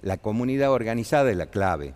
La 0.02 0.18
comunidad 0.18 0.72
organizada 0.72 1.30
es 1.30 1.38
la 1.38 1.46
clave. 1.46 1.94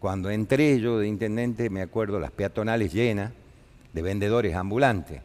Cuando 0.00 0.30
entré 0.30 0.78
yo 0.80 0.98
de 0.98 1.08
intendente, 1.08 1.70
me 1.70 1.82
acuerdo 1.82 2.20
las 2.20 2.30
peatonales 2.30 2.92
llenas 2.92 3.32
de 3.92 4.02
vendedores 4.02 4.54
ambulantes. 4.54 5.22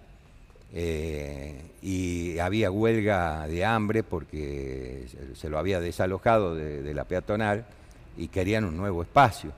Eh, 0.76 1.62
y 1.84 2.40
había 2.40 2.72
huelga 2.72 3.48
de 3.48 3.64
hambre 3.64 4.02
porque 4.02 5.06
se 5.36 5.50
lo 5.50 5.60
había 5.60 5.80
desalojado 5.80 6.56
de, 6.56 6.94
la 6.94 7.04
peatonal 7.04 7.66
y 8.18 8.30
querían 8.30 8.66
un 8.66 8.78
nuevo 8.78 9.04
espacio. 9.04 9.52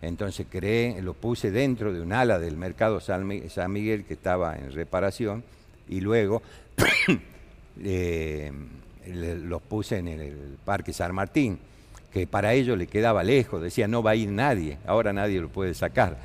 Entonces 0.00 0.46
creé, 0.48 1.00
lo 1.02 1.14
puse 1.14 1.50
dentro 1.50 1.92
de 1.92 2.00
un 2.00 2.12
ala 2.12 2.38
del 2.38 2.56
mercado 2.56 3.00
San 3.00 3.26
Miguel 3.26 4.04
que 4.04 4.14
estaba 4.14 4.56
en 4.56 4.72
reparación 4.72 5.44
y 5.88 6.00
luego 6.00 6.42
eh, 7.82 8.52
los 9.06 9.62
puse 9.62 9.98
en 9.98 10.08
el 10.08 10.56
Parque 10.64 10.92
San 10.92 11.14
Martín, 11.14 11.58
que 12.12 12.26
para 12.26 12.54
ellos 12.54 12.78
le 12.78 12.86
quedaba 12.86 13.22
lejos, 13.22 13.60
decía 13.60 13.88
no 13.88 14.02
va 14.02 14.12
a 14.12 14.16
ir 14.16 14.30
nadie, 14.30 14.78
ahora 14.86 15.12
nadie 15.12 15.40
lo 15.40 15.48
puede 15.48 15.74
sacar, 15.74 16.16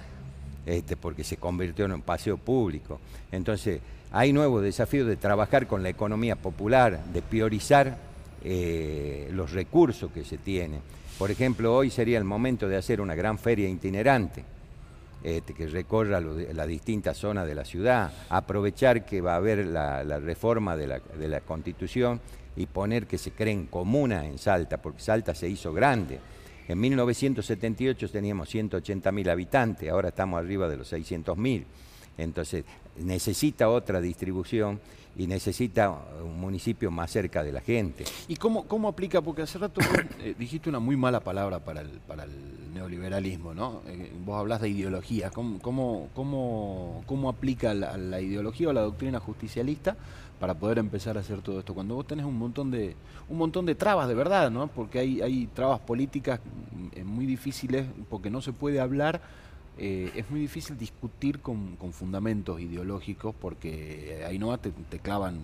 este, 0.66 0.96
porque 0.96 1.24
se 1.24 1.38
convirtió 1.38 1.86
en 1.86 1.94
un 1.94 2.02
paseo 2.02 2.38
público. 2.38 3.00
Entonces, 3.32 3.82
hay 4.12 4.34
nuevos 4.34 4.64
desafíos 4.64 5.08
de 5.08 5.18
trabajar 5.18 5.68
con 5.68 5.84
la 5.84 5.90
economía 5.90 6.36
popular, 6.36 7.04
de 7.14 7.22
priorizar 7.22 7.98
eh, 8.44 9.30
los 9.34 9.52
recursos 9.52 10.12
que 10.12 10.26
se 10.26 10.38
tienen. 10.38 10.82
Por 11.18 11.32
ejemplo, 11.32 11.76
hoy 11.76 11.90
sería 11.90 12.18
el 12.18 12.24
momento 12.24 12.68
de 12.68 12.78
hacer 12.78 13.02
una 13.02 13.14
gran 13.14 13.38
feria 13.38 13.68
itinerante 13.68 14.44
este, 15.22 15.54
que 15.54 15.68
recorra 15.68 16.22
las 16.22 16.68
distintas 16.68 17.18
zonas 17.18 17.46
de 17.46 17.54
la 17.54 17.66
ciudad, 17.66 18.14
aprovechar 18.30 19.06
que 19.06 19.20
va 19.20 19.34
a 19.34 19.38
haber 19.38 19.66
la, 19.66 20.02
reforma 20.20 20.78
de 20.78 20.88
la, 20.88 21.42
Constitución 21.42 22.22
y 22.56 22.66
poner 22.66 23.06
que 23.06 23.18
se 23.18 23.32
creen 23.32 23.68
comunas 23.68 24.24
en 24.24 24.38
Salta, 24.38 24.78
porque 24.78 25.02
Salta 25.02 25.36
se 25.36 25.50
hizo 25.50 25.74
grande. 25.74 26.20
En 26.70 26.80
1978 26.80 28.10
teníamos 28.10 28.54
180.000 28.54 29.30
habitantes, 29.30 29.90
ahora 29.90 30.10
estamos 30.10 30.40
arriba 30.40 30.70
de 30.70 30.78
los 30.78 30.94
600.000. 30.94 31.66
Entonces, 32.18 32.66
necesita 32.98 33.70
otra 33.70 34.02
distribución 34.02 34.80
y 35.18 35.28
necesita 35.28 35.92
un 36.24 36.40
municipio 36.40 36.92
más 36.92 37.12
cerca 37.12 37.44
de 37.44 37.52
la 37.52 37.62
gente. 37.62 38.06
¿Y 38.28 38.36
cómo, 38.36 38.66
cómo 38.66 38.88
aplica? 38.88 39.22
Porque 39.22 39.42
hace 39.42 39.58
rato 39.58 39.82
eh, 40.20 40.36
dijiste 40.38 40.70
una 40.70 40.80
muy 40.80 40.96
mala 40.96 41.20
palabra 41.20 41.60
para 41.60 41.82
el, 41.82 41.90
para 42.08 42.24
el 42.24 42.74
neoliberalismo, 42.74 43.54
¿no? 43.54 43.82
Eh, 43.88 44.12
vos 44.24 44.40
hablas 44.40 44.62
de 44.62 44.70
ideología. 44.70 45.30
¿Cómo, 45.32 45.60
cómo, 45.60 46.10
cómo, 46.14 47.30
aplica 47.30 47.74
la, 47.74 48.22
ideología 48.22 48.70
o 48.70 48.74
la 48.74 48.82
doctrina 48.82 49.20
justicialista 49.20 49.98
para 50.40 50.54
poder 50.54 50.78
empezar 50.78 51.18
a 51.18 51.22
hacer 51.22 51.42
todo 51.42 51.60
esto? 51.60 51.74
Cuando 51.74 51.96
vos 51.96 52.08
tenés 52.08 52.26
un 52.26 52.38
montón 52.38 52.72
de, 52.72 52.96
un 53.28 53.38
montón 53.38 53.66
de 53.66 53.76
trabas 53.76 54.08
de 54.08 54.16
verdad, 54.16 54.50
¿no? 54.50 54.68
Porque 54.68 55.00
hay, 55.00 55.22
hay 55.22 55.48
trabas 55.48 55.82
políticas 55.82 56.40
mm, 56.72 57.04
muy 57.04 57.26
difíciles 57.26 57.86
porque 58.10 58.30
no 58.30 58.42
se 58.42 58.54
puede 58.54 58.80
hablar 58.80 59.22
eh, 59.80 60.12
es 60.16 60.30
muy 60.30 60.42
difícil 60.42 60.78
discutir 60.78 61.40
con, 61.40 61.78
fundamentos 61.94 62.60
ideológicos 62.60 63.34
porque 63.40 64.24
ahí 64.28 64.38
no 64.38 64.58
te, 64.58 64.72
te, 64.72 65.00
clavan 65.00 65.40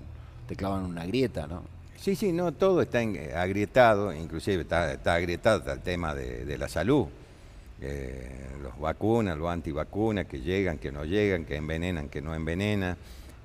te 0.47 0.55
clavan 0.55 0.85
una 0.85 1.05
grieta, 1.05 1.47
¿no? 1.47 1.63
Sí, 1.97 2.15
sí, 2.15 2.31
no, 2.31 2.51
todo 2.51 2.81
está 2.81 2.99
agrietado, 3.35 4.13
inclusive 4.13 4.61
está, 4.61 4.91
agrietado 5.13 5.71
el 5.71 5.79
tema 5.79 6.13
de, 6.13 6.57
la 6.57 6.67
salud. 6.67 7.07
Eh, 7.81 8.47
los 8.61 8.77
vacunas, 8.79 9.37
los 9.37 9.49
antivacunas 9.49 10.25
que 10.27 10.41
llegan, 10.41 10.77
que 10.77 10.91
no 10.91 11.03
llegan, 11.03 11.45
que 11.45 11.55
envenenan, 11.55 12.09
que 12.09 12.21
no 12.21 12.35
envenenan. 12.35 12.97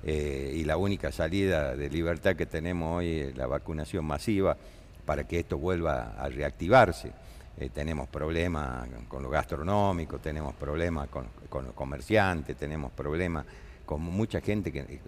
Eh, 0.03 0.53
y 0.57 0.63
la 0.63 0.77
única 0.77 1.11
salida 1.11 1.75
de 1.75 1.89
libertad 1.89 2.35
que 2.35 2.45
tenemos 2.45 2.97
hoy 2.97 3.19
es 3.19 3.37
la 3.37 3.47
vacunación 3.47 4.05
masiva 4.05 4.57
para 5.05 5.27
que 5.27 5.39
esto 5.39 5.57
vuelva 5.57 6.15
a 6.17 6.29
reactivarse. 6.29 7.11
Eh, 7.61 7.69
tenemos 7.69 8.07
problemas 8.07 8.87
con 9.07 9.21
lo 9.21 9.29
gastronómico, 9.29 10.17
tenemos 10.17 10.55
problemas 10.55 11.07
con, 11.09 11.27
los 11.63 11.75
comerciantes, 11.75 12.57
tenemos 12.57 12.91
problemas 12.91 13.45
con 13.85 14.01
mucha 14.01 14.41
gente 14.41 14.71
que, 14.71 14.99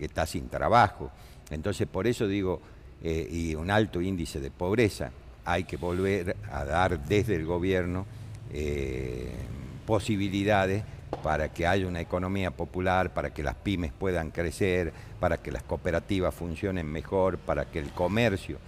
está 0.00 0.26
sin 0.26 0.48
trabajo. 0.48 1.12
Entonces, 1.50 1.86
por 1.86 2.08
eso 2.08 2.26
digo, 2.26 2.60
eh, 3.04 3.28
y 3.30 3.54
un 3.54 3.70
alto 3.70 4.00
índice 4.00 4.40
de 4.40 4.50
pobreza, 4.50 5.12
hay 5.44 5.62
que 5.62 5.76
volver 5.76 6.36
a 6.50 6.64
dar 6.64 6.98
desde 6.98 7.36
el 7.36 7.46
gobierno 7.46 8.04
eh, 8.52 9.36
posibilidades 9.86 10.82
para 11.22 11.52
que 11.52 11.68
haya 11.68 11.86
una 11.86 12.00
economía 12.00 12.50
popular, 12.50 13.14
para 13.14 13.32
que 13.32 13.44
las 13.44 13.54
pymes 13.54 13.92
puedan 13.92 14.32
crecer, 14.32 14.92
para 15.20 15.36
que 15.36 15.52
las 15.52 15.62
cooperativas 15.62 16.34
funcionen 16.34 16.90
mejor, 16.90 17.38
para 17.38 17.66
que 17.66 17.78
el 17.78 17.92
comercio 17.92 18.58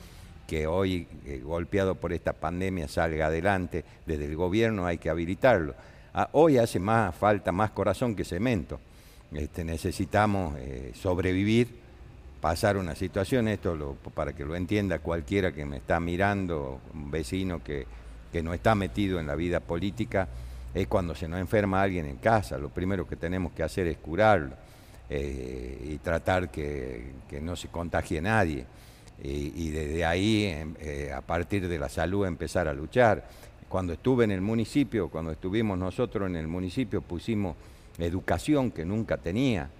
que 0.46 0.66
hoy, 0.66 1.06
eh, 1.26 1.40
golpeado 1.42 1.94
por 1.94 2.12
esta 2.12 2.32
pandemia, 2.32 2.88
salga 2.88 3.26
adelante, 3.26 3.84
desde 4.06 4.26
el 4.26 4.36
gobierno 4.36 4.86
hay 4.86 4.98
que 4.98 5.10
habilitarlo. 5.10 5.74
Ah, 6.12 6.28
hoy 6.32 6.58
hace 6.58 6.78
más 6.78 7.14
falta 7.14 7.50
más 7.52 7.70
corazón 7.70 8.14
que 8.14 8.24
cemento. 8.24 8.78
Este, 9.32 9.64
necesitamos 9.64 10.56
eh, 10.58 10.92
sobrevivir, 10.94 11.68
pasar 12.40 12.76
una 12.76 12.94
situación, 12.94 13.48
esto 13.48 13.96
para 14.14 14.32
que 14.34 14.44
lo 14.44 14.54
entienda 14.54 14.98
cualquiera 14.98 15.52
que 15.52 15.64
me 15.64 15.78
está 15.78 15.98
mirando, 15.98 16.80
un 16.92 17.10
vecino 17.10 17.62
que, 17.62 17.86
no 18.42 18.52
está 18.52 18.74
metido 18.74 19.20
en 19.20 19.28
la 19.28 19.36
vida 19.36 19.60
política, 19.60 20.28
es 20.74 20.88
cuando 20.88 21.14
se 21.14 21.28
nos 21.28 21.38
enferma 21.38 21.80
alguien 21.80 22.04
en 22.06 22.16
casa, 22.16 22.58
lo 22.58 22.68
primero 22.68 23.06
que 23.06 23.14
tenemos 23.14 23.52
que 23.52 23.62
hacer 23.62 23.86
es 23.86 23.96
curarlo 23.98 24.56
eh, 25.08 25.90
y 25.92 25.98
tratar 25.98 26.50
que, 26.50 27.12
que 27.28 27.40
no 27.40 27.54
se 27.54 27.68
contagie 27.68 28.20
nadie 28.20 28.66
y, 29.23 29.71
desde 29.71 30.04
ahí, 30.04 30.44
em, 30.44 30.75
eh, 30.80 31.12
a 31.14 31.21
partir 31.21 31.68
de 31.68 31.78
la 31.78 31.88
salud, 31.88 32.26
empezar 32.26 32.68
a 32.68 32.75
luchar. 32.75 33.25
Cuando 33.68 33.92
estuve 33.92 34.25
en 34.25 34.30
el 34.30 34.40
municipio, 34.40 35.09
cuando 35.09 35.33
estuvimos 35.33 35.78
nosotros 35.78 36.28
en 36.28 36.37
el 36.37 36.49
municipio, 36.49 37.00
pusimos 37.00 37.56
educación 37.99 38.71
que 38.71 38.85
nunca 38.85 39.16
tenía. 39.16 39.71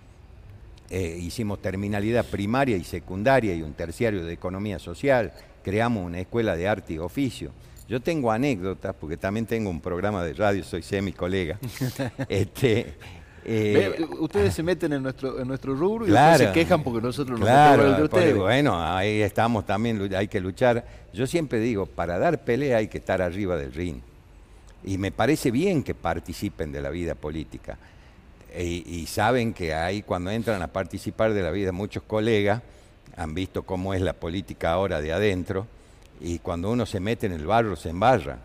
Eh, 0.91 1.19
hicimos 1.21 1.61
terminalidad 1.61 2.25
primaria 2.25 2.77
y 2.77 2.85
secundaria 2.85 3.55
y 3.55 3.63
un 3.63 3.73
terciario 3.73 4.25
de 4.25 4.33
economía 4.33 4.79
social. 4.79 5.33
Creamos 5.63 6.05
una 6.05 6.21
escuela 6.21 6.57
de 6.57 6.69
arte 6.69 6.95
y 6.95 6.99
oficio. 6.99 7.53
Yo 7.89 8.01
tengo 8.01 8.31
anécdotas, 8.31 8.95
porque 8.99 9.17
también 9.17 9.47
tengo 9.47 9.69
un 9.69 9.81
programa 9.81 10.25
de 10.25 10.33
radio, 10.33 10.65
soy 10.65 10.83
semi 10.83 11.13
colega. 11.13 11.59
este, 12.29 12.95
eh, 13.45 14.07
ustedes 14.21 14.55
se 14.55 14.63
meten 14.63 14.93
en 14.95 15.03
nuestro, 15.03 15.41
en 15.41 15.47
nuestro 15.47 15.75
rubro 15.75 16.07
y 16.07 16.39
se 16.39 16.53
quejan 16.53 16.83
porque 16.83 17.01
nosotros 17.01 17.39
no 17.39 17.45
claro, 17.45 17.87
el 17.87 17.97
de 17.97 18.03
ustedes. 18.05 18.37
bueno, 18.37 18.83
ahí 18.83 19.21
estamos 19.23 19.67
también, 19.67 20.13
hay 20.15 20.29
que 20.29 20.41
luchar. 20.41 20.85
Yo 21.13 21.27
siempre 21.27 21.61
digo, 21.61 21.87
para 21.87 22.19
dar 22.19 22.45
pelea 22.45 22.79
hay 22.79 22.89
que 22.89 22.99
estar 22.99 23.21
arriba 23.21 23.57
del 23.57 23.73
ring. 23.73 23.99
Y 24.83 24.99
me 24.99 25.11
parece 25.13 25.51
bien 25.51 25.83
que 25.83 25.95
participen 25.95 26.73
de 26.73 26.81
la 26.81 26.91
vida 26.91 27.15
política. 27.15 27.79
E, 28.53 28.65
y 28.65 29.07
saben 29.07 29.53
que 29.53 29.75
ahí 29.75 30.03
cuando 30.03 30.31
entran 30.31 30.63
a 30.63 30.69
participar 30.69 31.33
de 31.35 31.43
la 31.43 31.51
vida 31.51 31.73
muchos 31.73 32.03
colegas 32.05 32.63
han 33.17 33.35
visto 33.35 33.63
cómo 33.65 33.95
es 33.95 34.01
la 34.01 34.13
política 34.13 34.73
ahora 34.73 35.01
de 35.01 35.13
adentro 35.13 35.67
y 36.21 36.39
cuando 36.39 36.71
uno 36.71 36.87
se 36.87 37.01
mete 37.01 37.27
en 37.27 37.33
el 37.33 37.47
barro 37.47 37.77
se 37.77 37.91
embarra. 37.91 38.39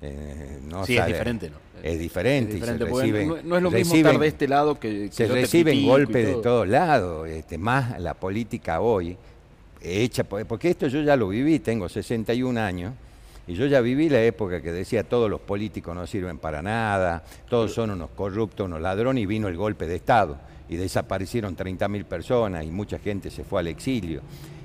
Eh, 0.00 0.60
no 0.64 0.86
sí, 0.86 0.96
es 0.96 1.06
diferente, 1.06 1.50
¿no? 1.50 1.56
Es 1.82 1.98
diferente. 1.98 2.58
no, 2.58 3.56
es 3.56 3.62
lo 3.62 3.70
mismo 3.70 3.94
estar 3.94 4.18
de 4.18 4.26
este 4.26 4.48
lado 4.48 4.78
que, 4.78 5.08
se 5.10 5.26
reciben 5.26 5.84
golpes 5.86 6.26
de 6.26 6.34
todos 6.34 6.68
lados. 6.68 7.28
Este, 7.28 7.58
más 7.58 8.00
la 8.00 8.14
política 8.14 8.80
hoy 8.80 9.16
hecha 9.80 10.24
porque 10.24 10.70
esto 10.70 10.88
yo 10.88 11.02
ya 11.02 11.16
lo 11.16 11.28
viví, 11.28 11.58
tengo 11.60 11.88
61 11.88 12.60
años. 12.60 12.94
Y 13.46 13.54
yo 13.54 13.64
ya 13.64 13.80
viví 13.80 14.10
la 14.10 14.22
época 14.22 14.60
que 14.60 14.70
decía 14.72 15.04
todos 15.04 15.30
los 15.30 15.40
políticos 15.40 15.94
no 15.94 16.06
sirven 16.06 16.36
para 16.36 16.60
nada, 16.60 17.24
todos 17.48 17.72
son 17.72 17.90
unos 17.90 18.10
corruptos, 18.10 18.66
unos 18.66 18.82
ladrones, 18.82 19.22
y 19.22 19.26
vino 19.26 19.48
el 19.48 19.56
golpe 19.56 19.86
de 19.86 19.96
Estado. 19.96 20.36
Y 20.68 20.76
desaparecieron 20.76 21.56
30.000 21.56 22.04
personas 22.04 22.64
y 22.64 22.70
mucha 22.70 22.98
gente 22.98 23.30
se 23.30 23.44
fue 23.44 23.60
al 23.60 23.68
exilio. 23.68 24.20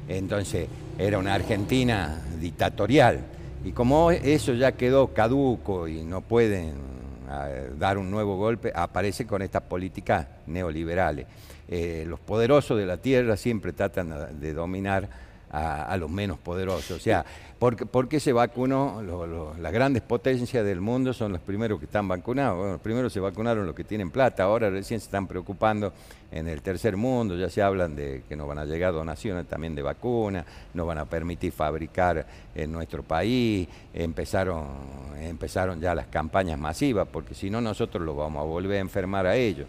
Entonces 0.09 0.67
era 0.97 1.17
una 1.17 1.33
Argentina 1.33 2.21
dictatorial. 2.41 3.21
Y 3.63 3.72
como 3.72 4.12
eso 4.12 4.53
ya 4.53 4.74
quedó 4.74 5.13
caduco 5.13 5.88
y 5.88 6.03
no 6.03 6.22
pueden 6.22 6.74
ah, 7.29 7.48
dar 7.77 7.98
un 7.98 8.12
nuevo 8.12 8.38
golpe, 8.38 8.72
aparece 8.75 9.25
con 9.25 9.41
estas 9.41 9.63
políticas 9.63 10.27
neoliberales. 10.48 11.27
Eh, 11.70 12.03
los 12.08 12.20
poderosos 12.20 12.77
de 12.77 12.86
la 12.86 12.98
tierra 12.98 13.38
siempre 13.38 13.72
tratan 13.72 14.39
de 14.39 14.53
dominar 14.53 15.08
a, 15.53 15.95
los 15.98 16.10
menos 16.10 16.39
poderosos. 16.39 16.98
O 16.98 17.00
sea, 17.00 17.24
¿por, 17.60 18.07
qué 18.07 18.19
se 18.19 18.33
vacunó? 18.33 19.01
las 19.60 19.72
grandes 19.72 20.01
potencias 20.01 20.65
del 20.65 20.81
mundo 20.81 21.13
son 21.13 21.31
los 21.31 21.41
primeros 21.41 21.79
que 21.79 21.86
están 21.86 22.07
vacunados. 22.07 22.57
Bueno, 22.57 22.79
primero 22.79 23.10
se 23.10 23.19
vacunaron 23.19 23.65
los 23.65 23.75
que 23.75 23.83
tienen 23.83 24.10
plata, 24.10 24.43
ahora 24.43 24.69
recién 24.72 25.00
se 25.00 25.05
están 25.05 25.27
preocupando 25.27 25.93
en 26.31 26.48
el 26.48 26.63
tercer 26.63 26.98
mundo, 26.98 27.38
ya 27.38 27.50
se 27.50 27.62
hablan 27.62 27.95
de 27.95 28.24
que 28.27 28.36
no 28.36 28.48
van 28.48 28.57
a 28.57 28.65
llegar 28.65 28.93
donaciones 28.93 29.45
también 29.45 29.75
de 29.75 29.83
vacunas, 29.83 30.45
no 30.74 30.88
van 30.88 30.98
a 30.98 31.05
permitir 31.05 31.51
fabricar 31.51 32.25
en 32.55 32.72
nuestro 32.72 33.03
país, 33.03 33.67
empezaron, 33.93 34.65
empezaron 35.22 35.79
ya 35.79 35.93
las 35.93 36.07
campañas 36.07 36.57
masivas, 36.57 37.07
porque 37.12 37.36
si 37.36 37.51
no 37.51 37.62
nosotros 37.62 38.03
lo 38.03 38.15
vamos 38.15 38.41
a 38.41 38.45
volver 38.45 38.77
a 38.77 38.81
enfermar 38.81 39.27
a 39.27 39.36
ellos. 39.36 39.67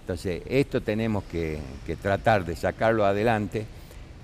Entonces, 0.00 0.42
esto 0.46 0.80
tenemos 0.80 1.24
que 1.24 1.60
tratar 2.00 2.46
de 2.46 2.56
sacarlo 2.56 3.04
adelante 3.04 3.66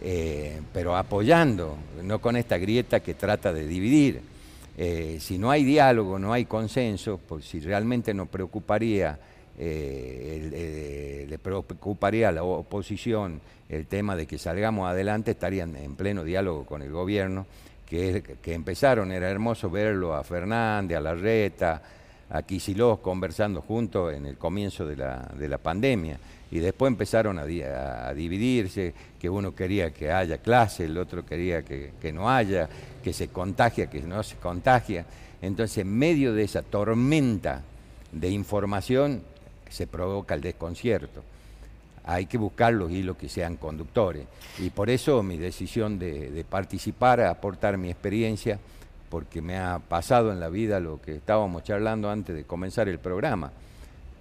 eh, 0.05 0.61
pero 0.73 0.97
apoyando, 0.97 1.77
no 2.03 2.21
con 2.21 2.35
esta 2.35 2.59
grieta 2.59 2.99
que 3.01 3.15
trata 3.15 3.53
de 3.53 3.69
dividir. 3.69 4.21
Eh, 4.77 5.19
si 5.21 5.39
no 5.39 5.49
hay 5.49 5.63
diálogo, 5.63 6.19
no 6.19 6.33
hay 6.33 6.45
consenso, 6.47 7.21
pues 7.29 7.45
si 7.45 7.61
realmente 7.61 8.13
nos 8.13 8.27
preocuparía, 8.27 9.17
eh, 9.57 11.27
le 11.29 11.39
preocuparía 11.39 12.31
a 12.31 12.33
la 12.33 12.43
oposición 12.43 13.41
el 13.69 13.87
tema 13.87 14.17
de 14.17 14.27
que 14.27 14.39
salgamos 14.39 14.91
adelante, 14.91 15.31
estarían 15.31 15.77
en 15.77 15.95
pleno 15.95 16.25
diálogo 16.25 16.67
con 16.67 16.83
el 16.83 16.91
gobierno, 16.91 17.47
que, 17.89 18.25
que 18.43 18.55
empezaron, 18.55 19.13
era 19.13 19.31
hermoso 19.31 19.71
verlo 19.71 20.15
a 20.15 20.25
Fernández, 20.25 20.99
a 20.99 21.01
Larreta, 21.01 21.81
a 22.33 22.43
Quisilós 22.43 22.99
conversando 23.01 23.61
juntos 23.61 24.15
en 24.15 24.25
el 24.25 24.39
comienzo 24.39 24.87
de 24.87 24.97
la, 24.97 25.31
de 25.37 25.49
la 25.49 25.59
pandemia 25.59 26.19
y 26.51 26.59
después 26.61 26.89
empezaron 26.91 27.39
a, 27.39 27.45
dividirse, 28.15 28.95
que 29.19 29.29
uno 29.29 29.55
quería 29.55 29.91
que 29.91 30.11
haya 30.11 30.39
clase, 30.39 30.85
el 30.85 30.99
otro 30.99 31.25
quería 31.25 31.63
que, 31.63 31.93
que, 32.01 32.13
no 32.13 32.31
haya, 32.31 32.69
que 33.03 33.13
se 33.13 33.29
contagia, 33.29 33.89
que 33.89 34.03
no 34.03 34.23
se 34.23 34.37
contagia. 34.37 35.07
Entonces, 35.41 35.79
en 35.79 35.97
medio 35.97 36.35
de 36.35 36.45
esa 36.45 36.63
tormenta 36.63 37.63
de 38.13 38.31
información 38.31 39.23
se 39.71 39.87
provoca 39.87 40.35
el 40.35 40.43
desconcierto. 40.43 41.23
Hay 42.05 42.27
que 42.27 42.37
buscar 42.37 42.75
los 42.75 42.91
hilos 42.91 43.17
que 43.17 43.29
sean 43.29 43.57
conductores. 43.57 44.27
Y 44.59 44.71
por 44.71 44.91
eso 44.91 45.23
mi 45.23 45.39
decisión 45.39 45.99
de, 45.99 46.31
de 46.31 46.45
participar, 46.45 47.23
aportar 47.23 47.79
mi 47.79 47.91
experiencia, 47.91 48.59
porque 49.13 49.43
me 49.43 49.59
ha 49.59 49.79
pasado 49.79 50.33
en 50.33 50.41
la 50.41 50.49
vida 50.49 50.81
lo 50.81 50.99
que 50.99 51.17
estábamos 51.17 51.65
charlando 51.65 52.09
antes 52.09 52.35
de 52.35 52.45
comenzar 52.45 52.89
el 52.89 52.99
programa. 52.99 53.53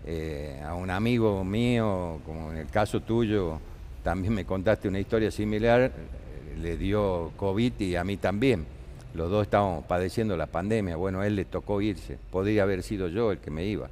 Eh, 0.05 0.61
a 0.65 0.75
un 0.75 0.89
amigo 0.89 1.45
mío, 1.45 2.19
como 2.25 2.51
en 2.51 2.57
el 2.57 2.67
caso 2.67 2.99
tuyo, 2.99 3.57
también 4.03 4.33
me 4.33 4.43
contaste 4.43 4.89
una 4.89 4.99
historia 4.99 5.31
similar, 5.31 5.93
le 6.61 6.75
dio 6.75 7.31
COVID 7.37 7.79
y 7.79 7.95
a 7.95 8.03
mí 8.03 8.17
también. 8.17 8.65
Los 9.13 9.31
dos 9.31 9.43
estábamos 9.43 9.85
padeciendo 9.85 10.35
la 10.35 10.47
pandemia. 10.47 10.97
Bueno, 10.97 11.23
él 11.23 11.37
le 11.37 11.45
tocó 11.45 11.79
irse. 11.79 12.17
Podría 12.29 12.63
haber 12.63 12.83
sido 12.83 13.07
yo 13.07 13.31
el 13.31 13.37
que 13.37 13.49
me 13.49 13.63
iba 13.63 13.89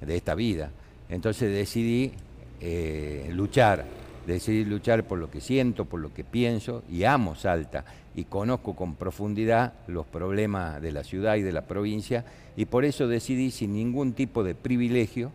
de 0.00 0.16
esta 0.16 0.36
vida. 0.36 0.70
Entonces 1.08 1.52
decidí 1.52 2.12
eh, 2.60 3.28
luchar, 3.32 3.84
decidí 4.28 4.64
luchar 4.64 5.04
por 5.04 5.18
lo 5.18 5.30
que 5.30 5.40
siento, 5.40 5.86
por 5.86 6.00
lo 6.00 6.12
que 6.12 6.22
pienso 6.22 6.82
y 6.90 7.04
amo 7.04 7.34
Salta 7.34 7.84
y 8.14 8.24
conozco 8.24 8.76
con 8.76 8.94
profundidad 8.94 9.72
los 9.86 10.06
problemas 10.06 10.80
de 10.82 10.92
la 10.92 11.02
ciudad 11.02 11.36
y 11.36 11.42
de 11.42 11.52
la 11.52 11.62
provincia 11.62 12.24
y 12.56 12.66
por 12.66 12.84
eso 12.84 13.08
decidí 13.08 13.50
sin 13.50 13.72
ningún 13.72 14.12
tipo 14.12 14.44
de 14.44 14.54
privilegio 14.54 15.32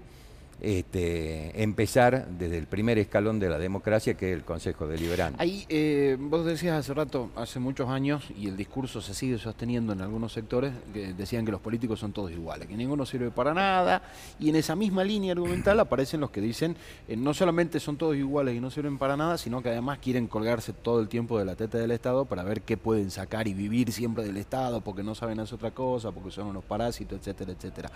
este, 0.63 1.62
empezar 1.62 2.25
desde 2.29 2.58
el 2.58 2.67
primer 2.67 2.98
escalón 2.98 3.38
de 3.38 3.50
la 3.50 3.60
democracia, 3.60 4.13
que 4.15 4.32
es 4.32 4.38
el 4.38 4.46
Consejo 4.46 4.88
Deliberante. 4.88 5.41
Ahí, 5.41 5.65
eh, 5.67 6.15
vos 6.17 6.46
decías 6.46 6.79
hace 6.79 6.93
rato, 6.93 7.29
hace 7.36 7.60
muchos 7.60 7.89
años, 7.89 8.24
y 8.38 8.48
el 8.48 8.55
discurso 8.55 9.01
se 9.01 9.13
sigue 9.13 9.38
sosteniendo 9.38 9.91
en 9.91 10.01
algunos 10.01 10.32
sectores, 10.32 10.74
que 10.93 11.13
decían 11.13 11.46
que 11.46 11.51
los 11.51 11.60
políticos 11.60 12.00
son 12.00 12.13
todos 12.13 12.32
iguales, 12.32 12.67
que 12.70 12.77
ninguno 12.77 13.05
sirve 13.05 13.29
para 13.29 13.53
nada, 13.53 14.01
y 14.39 14.50
en 14.50 14.55
esa 14.55 14.74
misma 14.75 15.03
línea 15.03 15.34
argumental 15.34 15.79
aparecen 15.82 16.22
los 16.22 16.32
que 16.32 16.39
dicen, 16.39 16.77
eh, 17.10 17.17
no 17.17 17.34
solamente 17.34 17.82
son 17.82 17.98
todos 17.98 18.15
iguales 18.15 18.55
y 18.55 18.62
no 18.62 18.72
sirven 18.72 18.98
para 18.98 19.17
nada, 19.17 19.38
sino 19.38 19.62
que 19.62 19.70
además 19.70 20.00
quieren 20.00 20.27
colgarse 20.27 20.72
todo 20.72 21.01
el 21.01 21.09
tiempo 21.09 21.37
de 21.37 21.44
la 21.44 21.57
teta 21.57 21.77
del 21.77 21.92
Estado 21.92 22.24
para 22.24 22.44
ver 22.44 22.61
qué 22.61 22.77
pueden 22.77 23.11
sacar 23.11 23.50
y 23.50 23.53
vivir 23.53 23.92
siempre 23.92 24.24
del 24.24 24.37
Estado, 24.37 24.79
porque 24.79 25.03
no 25.03 25.14
saben 25.14 25.42
hacer 25.42 25.55
otra 25.55 25.72
cosa, 25.72 26.14
porque 26.14 26.31
son 26.31 26.48
unos 26.48 26.64
parásitos, 26.64 27.20
etcétera, 27.20 27.51
etcétera. 27.51 27.92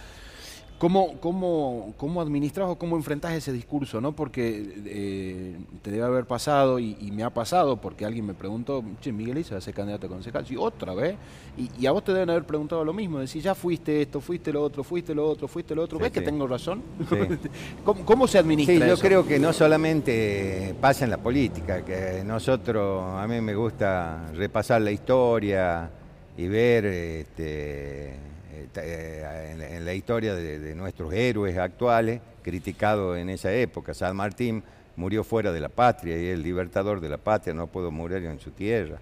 ¿Cómo, 0.78 1.20
cómo, 1.20 1.96
cómo 1.98 2.22
administras 2.22 2.70
o 2.70 2.76
cómo 2.78 2.98
enfrentas 2.98 3.34
ese 3.34 3.52
discurso? 3.52 4.00
¿no? 4.00 4.12
Porque 4.12 4.76
eh, 4.86 5.58
te 5.82 5.90
debe 5.90 6.04
haber 6.04 6.26
pasado 6.26 6.78
y, 6.78 6.96
me 7.12 7.24
ha 7.24 7.32
pasado 7.32 7.78
porque 7.78 8.06
alguien 8.06 8.28
me 8.28 8.36
preguntó, 8.36 8.84
che, 9.02 9.12
Miguel 9.12 9.44
va 9.52 9.58
a 9.58 9.62
ser 9.62 9.74
candidato 9.74 10.06
a 10.06 10.10
concejal. 10.10 10.46
Sí, 10.46 10.56
otra 10.56 10.94
vez. 10.94 11.16
Y, 11.58 11.86
a 11.88 11.92
vos 11.92 12.04
te 12.04 12.14
deben 12.14 12.30
haber 12.30 12.44
preguntado 12.44 12.86
lo 12.86 12.94
mismo, 12.94 13.18
decir, 13.18 13.42
ya 13.42 13.56
fuiste 13.56 14.04
esto, 14.04 14.22
fuiste 14.22 14.54
lo 14.54 14.62
otro, 14.62 14.84
fuiste 14.84 15.16
lo 15.16 15.28
otro, 15.28 15.48
fuiste 15.48 15.74
lo 15.74 15.82
otro. 15.82 15.98
¿Ves 15.98 16.12
que 16.12 16.22
tengo 16.22 16.46
razón? 16.46 16.84
¿Cómo, 17.84 18.28
se 18.28 18.38
administra 18.38 18.86
sí, 18.86 18.90
yo 18.90 18.98
creo 18.98 19.26
que 19.26 19.40
no 19.40 19.54
solamente 19.54 20.76
pasa 20.80 21.06
en 21.06 21.12
la 21.12 21.18
política, 21.18 21.84
que 21.84 22.24
nosotros, 22.24 23.04
a 23.16 23.26
mí 23.28 23.42
me 23.42 23.56
gusta 23.56 24.28
repasar 24.34 24.82
la 24.82 24.92
historia 24.92 25.90
y 26.38 26.48
ver... 26.48 26.86
Este, 26.86 28.37
eh, 28.76 29.70
en, 29.72 29.86
la 29.86 29.94
historia 29.94 30.36
de, 30.36 30.76
nuestros 30.76 31.14
héroes 31.14 31.58
actuales, 31.58 32.22
criticados 32.42 33.18
en 33.18 33.30
esa 33.30 33.52
época. 33.54 33.94
San 33.94 34.16
Martín 34.16 34.64
murió 34.96 35.24
fuera 35.24 35.52
de 35.52 35.60
la 35.60 35.70
patria 35.70 36.18
y 36.18 36.28
el 36.28 36.42
libertador 36.42 37.00
de 37.00 37.10
la 37.10 37.18
patria, 37.18 37.54
no 37.54 37.68
puedo 37.68 37.92
morir 37.92 38.26
en 38.26 38.40
su 38.40 38.52
tierra. 38.52 38.98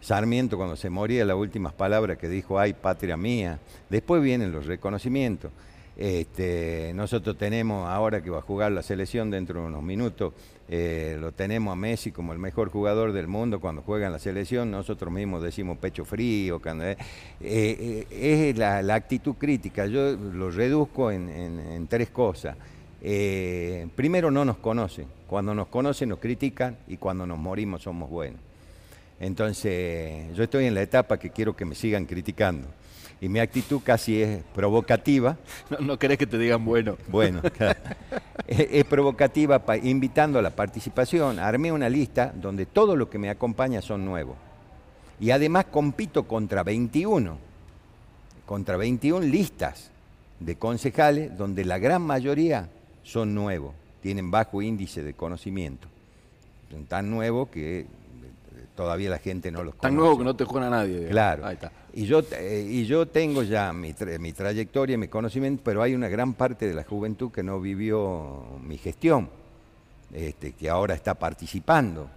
Sarmiento 0.00 0.56
cuando 0.56 0.76
se 0.76 0.90
moría, 0.90 1.24
las 1.24 1.36
últimas 1.36 1.72
palabras 1.72 2.18
que 2.18 2.28
dijo, 2.28 2.58
ay, 2.58 2.74
patria 2.74 3.16
mía. 3.16 3.58
Después 3.88 4.22
vienen 4.22 4.52
los 4.52 4.66
reconocimientos. 4.66 5.50
Este, 5.96 6.92
nosotros 6.94 7.38
tenemos, 7.38 7.88
ahora 7.88 8.20
que 8.20 8.30
va 8.30 8.38
a 8.38 8.42
jugar 8.42 8.72
la 8.72 8.82
selección 8.82 9.30
dentro 9.30 9.60
de 9.60 9.66
unos 9.68 9.82
minutos, 9.82 10.34
eh, 10.68 11.16
lo 11.20 11.30
tenemos 11.30 11.72
a 11.72 11.76
Messi 11.76 12.10
como 12.10 12.32
el 12.32 12.38
mejor 12.38 12.70
jugador 12.70 13.12
del 13.12 13.28
mundo 13.28 13.60
cuando 13.60 13.82
juega 13.82 14.06
en 14.06 14.12
la 14.12 14.18
selección, 14.18 14.70
nosotros 14.70 15.12
mismos 15.12 15.42
decimos 15.42 15.78
pecho 15.78 16.04
frío, 16.04 16.60
eh, 16.64 16.96
eh, 17.40 18.06
es 18.10 18.58
la, 18.58 18.94
actitud 18.94 19.34
crítica, 19.34 19.86
yo 19.86 20.16
lo 20.16 20.50
reduzco 20.50 21.12
en, 21.12 21.86
tres 21.88 22.10
cosas. 22.10 22.56
primero 23.00 24.30
no 24.32 24.44
nos 24.44 24.56
conocen, 24.56 25.06
cuando 25.28 25.54
nos 25.54 25.68
conocen 25.68 26.08
nos 26.08 26.18
critican 26.18 26.76
y 26.88 26.96
cuando 26.96 27.24
nos 27.26 27.38
morimos 27.38 27.82
somos 27.82 28.10
buenos. 28.10 28.40
Entonces 29.20 30.34
yo 30.34 30.42
estoy 30.42 30.64
en 30.64 30.74
la 30.74 30.82
etapa 30.82 31.18
que 31.18 31.30
quiero 31.30 31.54
que 31.54 31.64
me 31.64 31.76
sigan 31.76 32.04
criticando 32.04 32.66
y 33.24 33.28
mi 33.30 33.38
actitud 33.38 33.80
casi 33.82 34.20
es 34.20 34.42
provocativa. 34.54 35.38
No, 35.70 35.78
no 35.78 35.98
querés 35.98 36.18
que 36.18 36.26
te 36.26 36.36
digan 36.36 36.62
bueno. 36.62 36.98
Bueno, 37.08 37.40
es, 38.46 38.84
provocativa 38.84 39.62
invitando 39.82 40.38
a 40.38 40.42
la 40.42 40.50
participación. 40.50 41.38
Armé 41.38 41.72
una 41.72 41.88
lista 41.88 42.34
donde 42.34 42.66
todo 42.66 42.96
lo 42.96 43.08
que 43.08 43.16
me 43.16 43.30
acompaña 43.30 43.80
son 43.80 44.04
nuevos. 44.04 44.36
Y 45.18 45.30
además 45.30 45.64
compito 45.70 46.24
contra 46.24 46.62
21, 46.64 47.38
contra 48.44 48.76
21 48.76 49.24
listas 49.24 49.90
de 50.38 50.56
concejales 50.56 51.34
donde 51.38 51.64
la 51.64 51.78
gran 51.78 52.02
mayoría 52.02 52.68
son 53.04 53.34
nuevos, 53.34 53.72
tienen 54.02 54.30
bajo 54.30 54.60
índice 54.60 55.02
de 55.02 55.14
conocimiento. 55.14 55.88
Son 56.70 56.84
tan 56.84 57.10
nuevos 57.10 57.48
que 57.48 57.86
todavía 58.74 59.10
la 59.10 59.18
gente 59.18 59.50
no 59.50 59.62
los 59.62 59.74
conoce. 59.74 59.88
Tan 59.88 59.96
nuevo 59.96 60.18
que 60.18 60.24
no 60.24 60.36
te 60.36 60.44
juega 60.44 60.68
nadie. 60.68 61.08
Claro. 61.08 61.44
Y 61.92 62.06
yo, 62.06 62.22
eh, 62.32 62.66
y 62.68 62.84
yo 62.86 63.06
tengo 63.06 63.42
ya 63.42 63.72
mi, 63.72 63.94
mi 64.18 64.32
trayectoria, 64.32 64.98
mi 64.98 65.08
conocimiento, 65.08 65.62
pero 65.64 65.82
hay 65.82 65.94
una 65.94 66.08
gran 66.08 66.34
parte 66.34 66.66
de 66.66 66.74
la 66.74 66.84
juventud 66.84 67.30
que 67.30 67.42
no 67.42 67.60
vivió 67.60 68.44
mi 68.62 68.78
gestión, 68.78 69.28
este, 70.12 70.52
que 70.52 70.68
ahora 70.68 70.94
está 70.94 71.14
participando. 71.14 72.08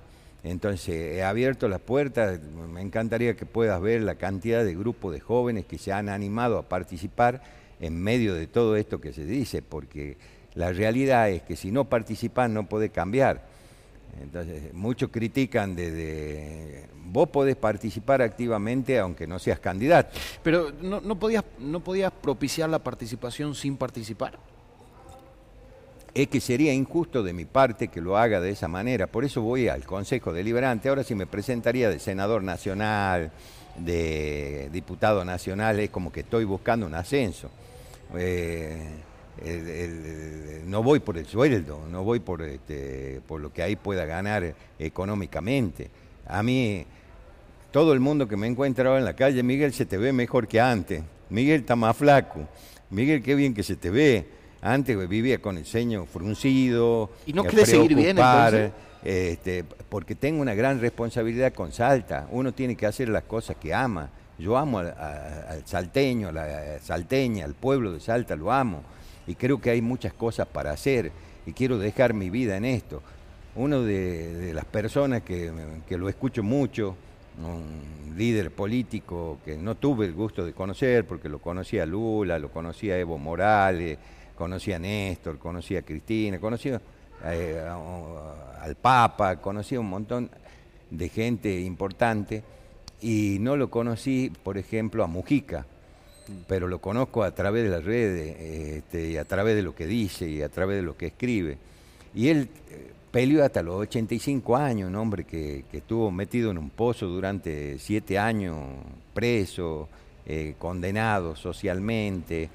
Entonces 0.44 1.16
he 1.16 1.24
abierto 1.24 1.68
las 1.68 1.82
puertas, 1.82 2.40
me 2.42 2.82
encantaría 2.82 3.36
que 3.36 3.46
puedas 3.46 3.82
ver 3.82 4.02
la 4.02 4.16
cantidad 4.16 4.64
de 4.64 4.76
grupos 4.76 5.14
de 5.14 5.20
jóvenes 5.20 5.66
que 5.66 5.78
se 5.78 5.92
han 5.92 6.10
animado 6.10 6.58
a 6.58 6.64
participar 6.64 7.42
en 7.80 8.02
medio 8.02 8.34
de 8.34 8.48
todo 8.48 8.76
esto 8.76 9.02
que 9.02 9.14
se 9.14 9.26
dice, 9.26 9.62
porque 9.62 10.18
la 10.56 10.72
realidad 10.72 11.30
es 11.30 11.44
que 11.44 11.56
si 11.56 11.72
no 11.72 11.86
participan 11.86 12.54
no 12.54 12.68
puede 12.68 12.90
cambiar. 12.90 13.57
Entonces, 14.22 14.74
muchos 14.74 15.10
critican 15.10 15.76
de, 15.76 16.88
vos 17.06 17.30
podés 17.30 17.56
participar 17.56 18.22
activamente 18.22 19.00
aunque 19.00 19.28
no 19.28 19.40
seas 19.40 19.60
candidato. 19.60 20.18
Pero 20.44 20.72
no, 20.82 21.02
no, 21.02 21.18
podías, 21.18 21.44
no 21.60 21.80
podías 21.80 22.12
propiciar 22.12 22.70
la 22.70 22.80
participación 22.80 23.56
sin 23.56 23.78
participar. 23.78 24.40
Es 26.14 26.28
que 26.30 26.42
sería 26.42 26.74
injusto 26.74 27.22
de 27.22 27.32
mi 27.34 27.46
parte 27.46 27.90
que 27.90 28.02
lo 28.02 28.18
haga 28.18 28.42
de 28.42 28.50
esa 28.50 28.68
manera. 28.68 29.08
Por 29.08 29.24
eso 29.24 29.42
voy 29.42 29.68
al 29.68 29.86
Consejo 29.86 30.34
Deliberante. 30.34 30.90
Ahora 30.90 31.04
si 31.04 31.14
me 31.14 31.28
presentaría 31.28 31.90
de 31.90 32.00
senador 32.00 32.44
nacional, 32.44 33.32
de 33.78 34.70
diputado 34.72 35.24
nacional, 35.24 35.80
es 35.80 35.90
como 35.90 36.12
que 36.12 36.22
estoy 36.22 36.44
buscando 36.44 36.88
un 36.88 36.96
ascenso. 36.96 37.52
Eh, 38.16 38.90
no 40.66 40.84
voy 40.84 41.00
por 41.00 41.18
el 41.18 41.26
sueldo, 41.26 41.82
no 41.90 42.04
voy 42.04 42.20
por, 42.20 42.42
este, 42.42 43.22
por 43.28 43.42
lo 43.42 43.52
que 43.54 43.62
ahí 43.62 43.76
pueda 43.76 44.06
ganar 44.06 44.54
económicamente. 44.80 45.90
A 46.28 46.44
mí, 46.44 46.86
todo 47.72 47.94
el 47.94 48.00
mundo 48.00 48.28
que 48.28 48.38
me 48.38 48.48
encuentra 48.48 48.98
en 48.98 49.06
la 49.06 49.16
calle, 49.16 49.44
Miguel, 49.44 49.74
se 49.74 49.86
te 49.86 49.98
ve 49.98 50.12
mejor 50.12 50.48
que 50.48 50.60
antes. 50.60 51.04
Miguel 51.30 51.62
está 51.62 51.76
más 51.76 51.96
flaco. 51.96 52.48
Miguel, 52.90 53.22
qué 53.22 53.36
bien 53.36 53.54
que 53.54 53.64
se 53.64 53.76
te 53.76 53.90
ve. 53.90 54.26
Antes 54.62 54.98
vivía 55.08 55.40
con 55.40 55.58
el 55.58 55.66
ceño 55.66 56.06
fruncido. 56.06 57.12
¿Y 57.26 57.34
no 57.34 57.44
quiere 57.44 57.66
seguir 57.66 57.96
bien 57.96 58.18
Este, 59.04 59.64
porque 59.90 60.16
tengo 60.16 60.42
una 60.42 60.56
gran 60.56 60.82
responsabilidad 60.82 61.54
con 61.54 61.72
Salta. 61.72 62.28
Uno 62.32 62.54
tiene 62.54 62.76
que 62.76 62.86
hacer 62.86 63.10
las 63.10 63.24
cosas 63.24 63.58
que 63.58 63.74
ama. 63.74 64.10
Yo 64.40 64.58
amo 64.58 64.80
al, 64.80 64.88
al 64.90 65.66
salteño, 65.66 66.30
a 66.30 66.32
la 66.32 66.80
salteña, 66.80 67.46
al 67.46 67.56
pueblo 67.56 67.94
de 67.94 68.00
Salta, 68.00 68.36
lo 68.36 68.52
amo 68.52 68.84
y 69.28 69.36
creo 69.36 69.60
que 69.60 69.70
hay 69.70 69.82
muchas 69.82 70.14
cosas 70.14 70.48
para 70.48 70.72
hacer 70.72 71.12
y 71.46 71.54
quiero 71.54 71.78
dejar 71.78 72.14
mi 72.14 72.30
vida 72.30 72.58
en 72.58 72.66
esto. 72.66 73.04
Uno 73.56 73.82
de, 73.82 74.52
las 74.54 74.66
personas 74.66 75.22
que, 75.24 75.52
lo 75.90 76.10
escucho 76.10 76.44
mucho 76.44 76.96
un 77.40 78.16
líder 78.18 78.50
político 78.50 79.38
que 79.46 79.58
no 79.58 79.76
tuve 79.76 80.08
el 80.08 80.14
gusto 80.14 80.44
de 80.44 80.54
conocer, 80.54 81.06
porque 81.06 81.30
lo 81.30 81.40
conocía 81.40 81.86
Lula, 81.86 82.40
lo 82.40 82.50
conocía 82.50 82.98
Evo 82.98 83.20
Morales, 83.20 83.98
conocía 84.36 84.78
a 84.78 84.80
Néstor, 84.80 85.38
conocía 85.38 85.80
a 85.80 85.82
Cristina, 85.84 86.40
conocía 86.40 86.82
eh, 87.26 87.64
al 88.60 88.76
Papa, 88.76 89.36
conocía 89.38 89.80
un 89.80 89.90
montón 89.90 90.32
de 90.90 91.10
gente 91.10 91.60
importante 91.60 92.44
y 93.02 93.38
no 93.40 93.56
lo 93.56 93.70
conocí, 93.70 94.32
por 94.44 94.58
ejemplo, 94.58 95.04
a 95.04 95.08
Mujica, 95.08 95.66
pero 96.48 96.68
lo 96.68 96.80
conozco 96.80 97.24
a 97.24 97.32
través 97.32 97.64
de 97.64 97.70
las 97.70 97.84
redes 97.84 98.36
este, 98.40 99.20
a 99.20 99.26
través 99.26 99.56
de 99.56 99.62
lo 99.62 99.76
que 99.76 99.88
dice 99.88 100.30
y 100.30 100.42
a 100.42 100.50
través 100.50 100.78
de 100.78 100.84
lo 100.84 100.98
que 100.98 101.08
escribe. 101.08 101.58
Y 102.14 102.30
él 102.30 102.50
eh, 102.70 102.92
peleó 103.12 103.44
hasta 103.44 103.62
los 103.62 103.76
85 103.76 104.56
años, 104.58 104.90
un 104.90 104.96
hombre 104.96 105.24
que, 105.24 105.64
estuvo 105.72 106.12
metido 106.12 106.52
en 106.52 106.58
un 106.58 106.70
pozo 106.70 107.08
durante 107.08 107.80
siete 107.80 108.18
años, 108.18 108.58
preso, 109.14 109.88
eh, 110.26 110.56
condenado 110.58 111.36
socialmente. 111.36 112.50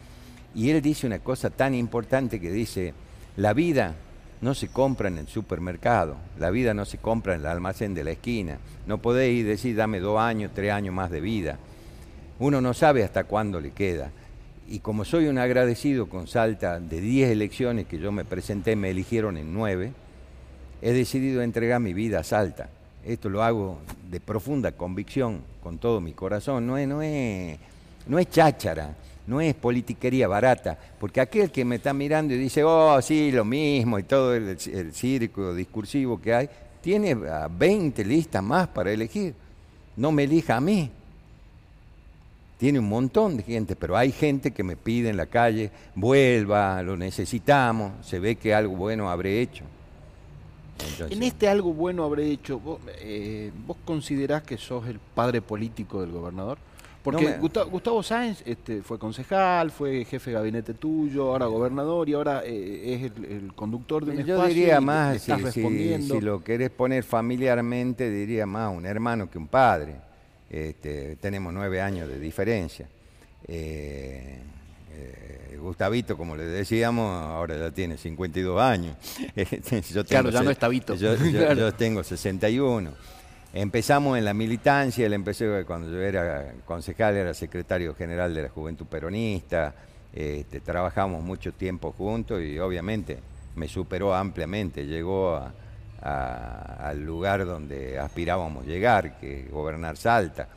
Y 0.55 0.71
él 0.71 0.83
dice 0.83 1.07
una 1.07 1.21
cosa 1.21 1.51
tan 1.51 1.75
importante 1.75 2.41
que 2.41 2.51
dice, 2.51 2.95
la 3.37 3.55
vida 3.55 3.95
no 4.41 4.55
se 4.55 4.69
compra 4.69 5.09
en 5.09 5.19
el 5.19 5.29
supermercado, 5.29 6.17
la 6.39 6.51
vida 6.51 6.75
no 6.75 6.85
se 6.85 6.99
compra 6.99 7.35
en 7.35 7.41
el 7.41 7.47
almacén 7.47 7.95
de 7.95 8.05
la 8.05 8.11
esquina. 8.11 8.59
No 8.87 8.99
podéis 8.99 9.47
decir, 9.47 9.77
dame 9.77 10.01
dos 10.01 10.21
años, 10.21 10.51
tres 10.55 10.73
años 10.73 10.95
más 10.95 11.11
de 11.11 11.21
vida. 11.21 11.59
Uno 12.43 12.61
no 12.61 12.75
sabe 12.75 13.05
hasta 13.05 13.23
cuándo 13.23 13.61
le 13.61 13.71
queda. 13.71 14.11
Y 14.69 14.81
como 14.81 15.05
soy 15.05 15.29
un 15.29 15.39
agradecido 15.39 16.09
con 16.09 16.27
Salta 16.27 16.81
de 16.81 17.01
10 17.01 17.31
elecciones 17.31 17.87
que 17.87 18.01
yo 18.01 18.11
me 18.11 18.25
presenté, 18.25 18.75
me 18.75 18.91
eligieron 18.91 19.37
en 19.37 19.55
9, 19.55 19.93
he 20.83 20.93
decidido 20.93 21.43
entregar 21.43 21.79
mi 21.79 21.95
vida 21.95 22.19
a 22.19 22.25
Salta. 22.25 22.69
Esto 23.07 23.29
lo 23.29 23.45
hago 23.45 23.79
de 24.11 24.19
profunda 24.19 24.73
convicción, 24.73 25.41
con 25.63 25.79
todo 25.79 26.01
mi 26.01 26.15
corazón. 26.15 26.67
No 26.67 26.77
es, 26.77 26.89
no 26.89 27.01
es, 27.01 27.59
no 28.09 28.19
es 28.19 28.29
cháchara 28.29 28.97
no 29.25 29.41
es 29.41 29.55
politiquería 29.55 30.27
barata, 30.27 30.77
porque 30.99 31.21
aquel 31.21 31.53
que 31.53 31.65
me 31.65 31.77
está 31.77 31.93
mirando 31.93 32.35
y 32.35 32.39
dice, 32.39 32.65
oh, 32.65 33.01
sí, 33.01 33.31
lo 33.31 33.45
mismo, 33.45 34.01
y 34.01 34.03
todo 34.03 34.35
el, 34.35 34.59
círculo 34.93 35.55
discursivo 35.55 36.21
que 36.21 36.35
hay, 36.35 36.49
tiene 36.81 37.15
20 37.15 38.05
listas 38.05 38.43
más 38.43 38.67
para 38.67 38.91
elegir. 38.91 39.33
No 39.97 40.11
me 40.11 40.25
elija 40.25 40.57
a 40.57 40.61
mí. 40.61 40.91
Tiene 42.63 42.79
un 42.79 42.89
montón 42.89 43.39
de 43.39 43.43
gente, 43.43 43.75
pero 43.75 43.97
hay 43.97 44.13
gente 44.13 44.53
que 44.53 44.63
me 44.63 44.77
pide 44.77 45.09
en 45.09 45.17
la 45.17 45.27
calle, 45.27 45.73
vuelva, 45.97 46.81
lo 46.85 46.97
necesitamos, 46.97 48.07
se 48.07 48.21
ve 48.21 48.37
que 48.37 48.55
algo 48.55 48.77
bueno 48.77 49.11
habré 49.11 49.41
hecho. 49.43 49.65
en 51.11 51.25
este 51.25 51.49
algo 51.49 51.75
bueno 51.75 52.05
habré 52.05 52.31
hecho, 52.31 52.61
¿vos, 52.61 52.79
eh, 53.01 53.51
¿vos 53.67 53.79
considerás 53.85 54.45
que 54.45 54.59
sos 54.59 54.87
el 54.87 55.01
padre 55.01 55.43
político 55.43 56.03
del 56.03 56.13
gobernador? 56.13 56.59
Porque 57.03 57.37
Gustavo, 57.41 58.01
Sáenz 58.05 58.45
este, 58.47 58.81
fue 58.83 58.97
concejal, 58.97 59.73
fue 59.73 60.05
jefe 60.05 60.31
de 60.31 60.37
gabinete 60.37 60.73
tuyo, 60.73 61.33
ahora 61.33 61.47
gobernador 61.47 62.09
y 62.09 62.13
ahora 62.13 62.43
eh, 62.45 62.95
es 62.95 63.29
el, 63.29 63.53
conductor 63.57 64.05
de 64.05 64.19
un 64.19 64.25
Yo 64.25 64.47
diría 64.47 64.81
más, 64.81 65.21
si, 65.21 66.21
lo 66.21 66.45
querés 66.45 66.71
poner 66.71 67.03
familiarmente, 67.03 68.09
diría 68.09 68.47
más 68.47 68.73
un 68.73 68.87
hermano 68.87 69.29
que 69.29 69.37
un 69.37 69.49
padre. 69.49 70.12
Este, 70.53 71.17
tenemos 71.17 71.51
nueve 71.55 71.81
años 71.81 72.11
de 72.11 72.19
diferencia. 72.19 72.87
Eh, 73.49 74.39
eh, 74.93 75.57
Gustavito, 75.59 76.19
como 76.19 76.37
le 76.37 76.45
decíamos, 76.45 77.11
ahora 77.23 77.57
ya 77.57 77.71
tiene 77.71 77.97
52 77.97 78.61
años. 78.61 78.95
yo 79.91 80.05
claro, 80.05 80.29
ya 80.29 80.43
no 80.43 80.51
es 80.51 80.59
Tabito. 80.59 80.95
Yo, 80.95 81.15
yo 81.17 81.73
tengo 81.77 82.05
61. 82.05 82.91
Empezamos 83.55 84.19
en 84.19 84.27
la 84.27 84.35
militancia, 84.35 85.07
él 85.07 85.15
empezó 85.15 85.45
cuando 85.67 85.91
yo 85.91 86.01
era 86.01 86.55
concejal, 86.67 87.17
era 87.17 87.33
secretario 87.33 87.95
general 87.95 88.35
de 88.35 88.43
la 88.43 88.49
Juventud 88.51 88.87
Peronista, 88.87 89.75
este, 90.13 90.61
trabajamos 90.61 91.23
mucho 91.23 91.53
tiempo 91.53 91.93
juntos 91.93 92.43
y 92.43 92.59
obviamente 92.59 93.19
me 93.57 93.69
superó 93.69 94.15
ampliamente, 94.15 94.87
llegó 94.87 95.39
al 96.03 97.05
lugar 97.05 97.47
donde 97.47 97.99
aspirábamos 97.99 98.67
llegar, 98.67 99.19
que 99.19 99.49
gobernar 99.51 99.97
Salta. 99.97 100.49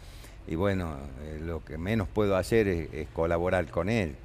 Y 0.48 0.56
bueno, 0.56 0.96
eh, 1.24 1.40
lo 1.44 1.64
que 1.64 1.78
menos 1.78 2.08
puedo 2.08 2.36
hacer 2.36 2.68
es, 2.68 3.08
colaborar 3.14 3.68
con 3.68 3.90
él 3.90 4.16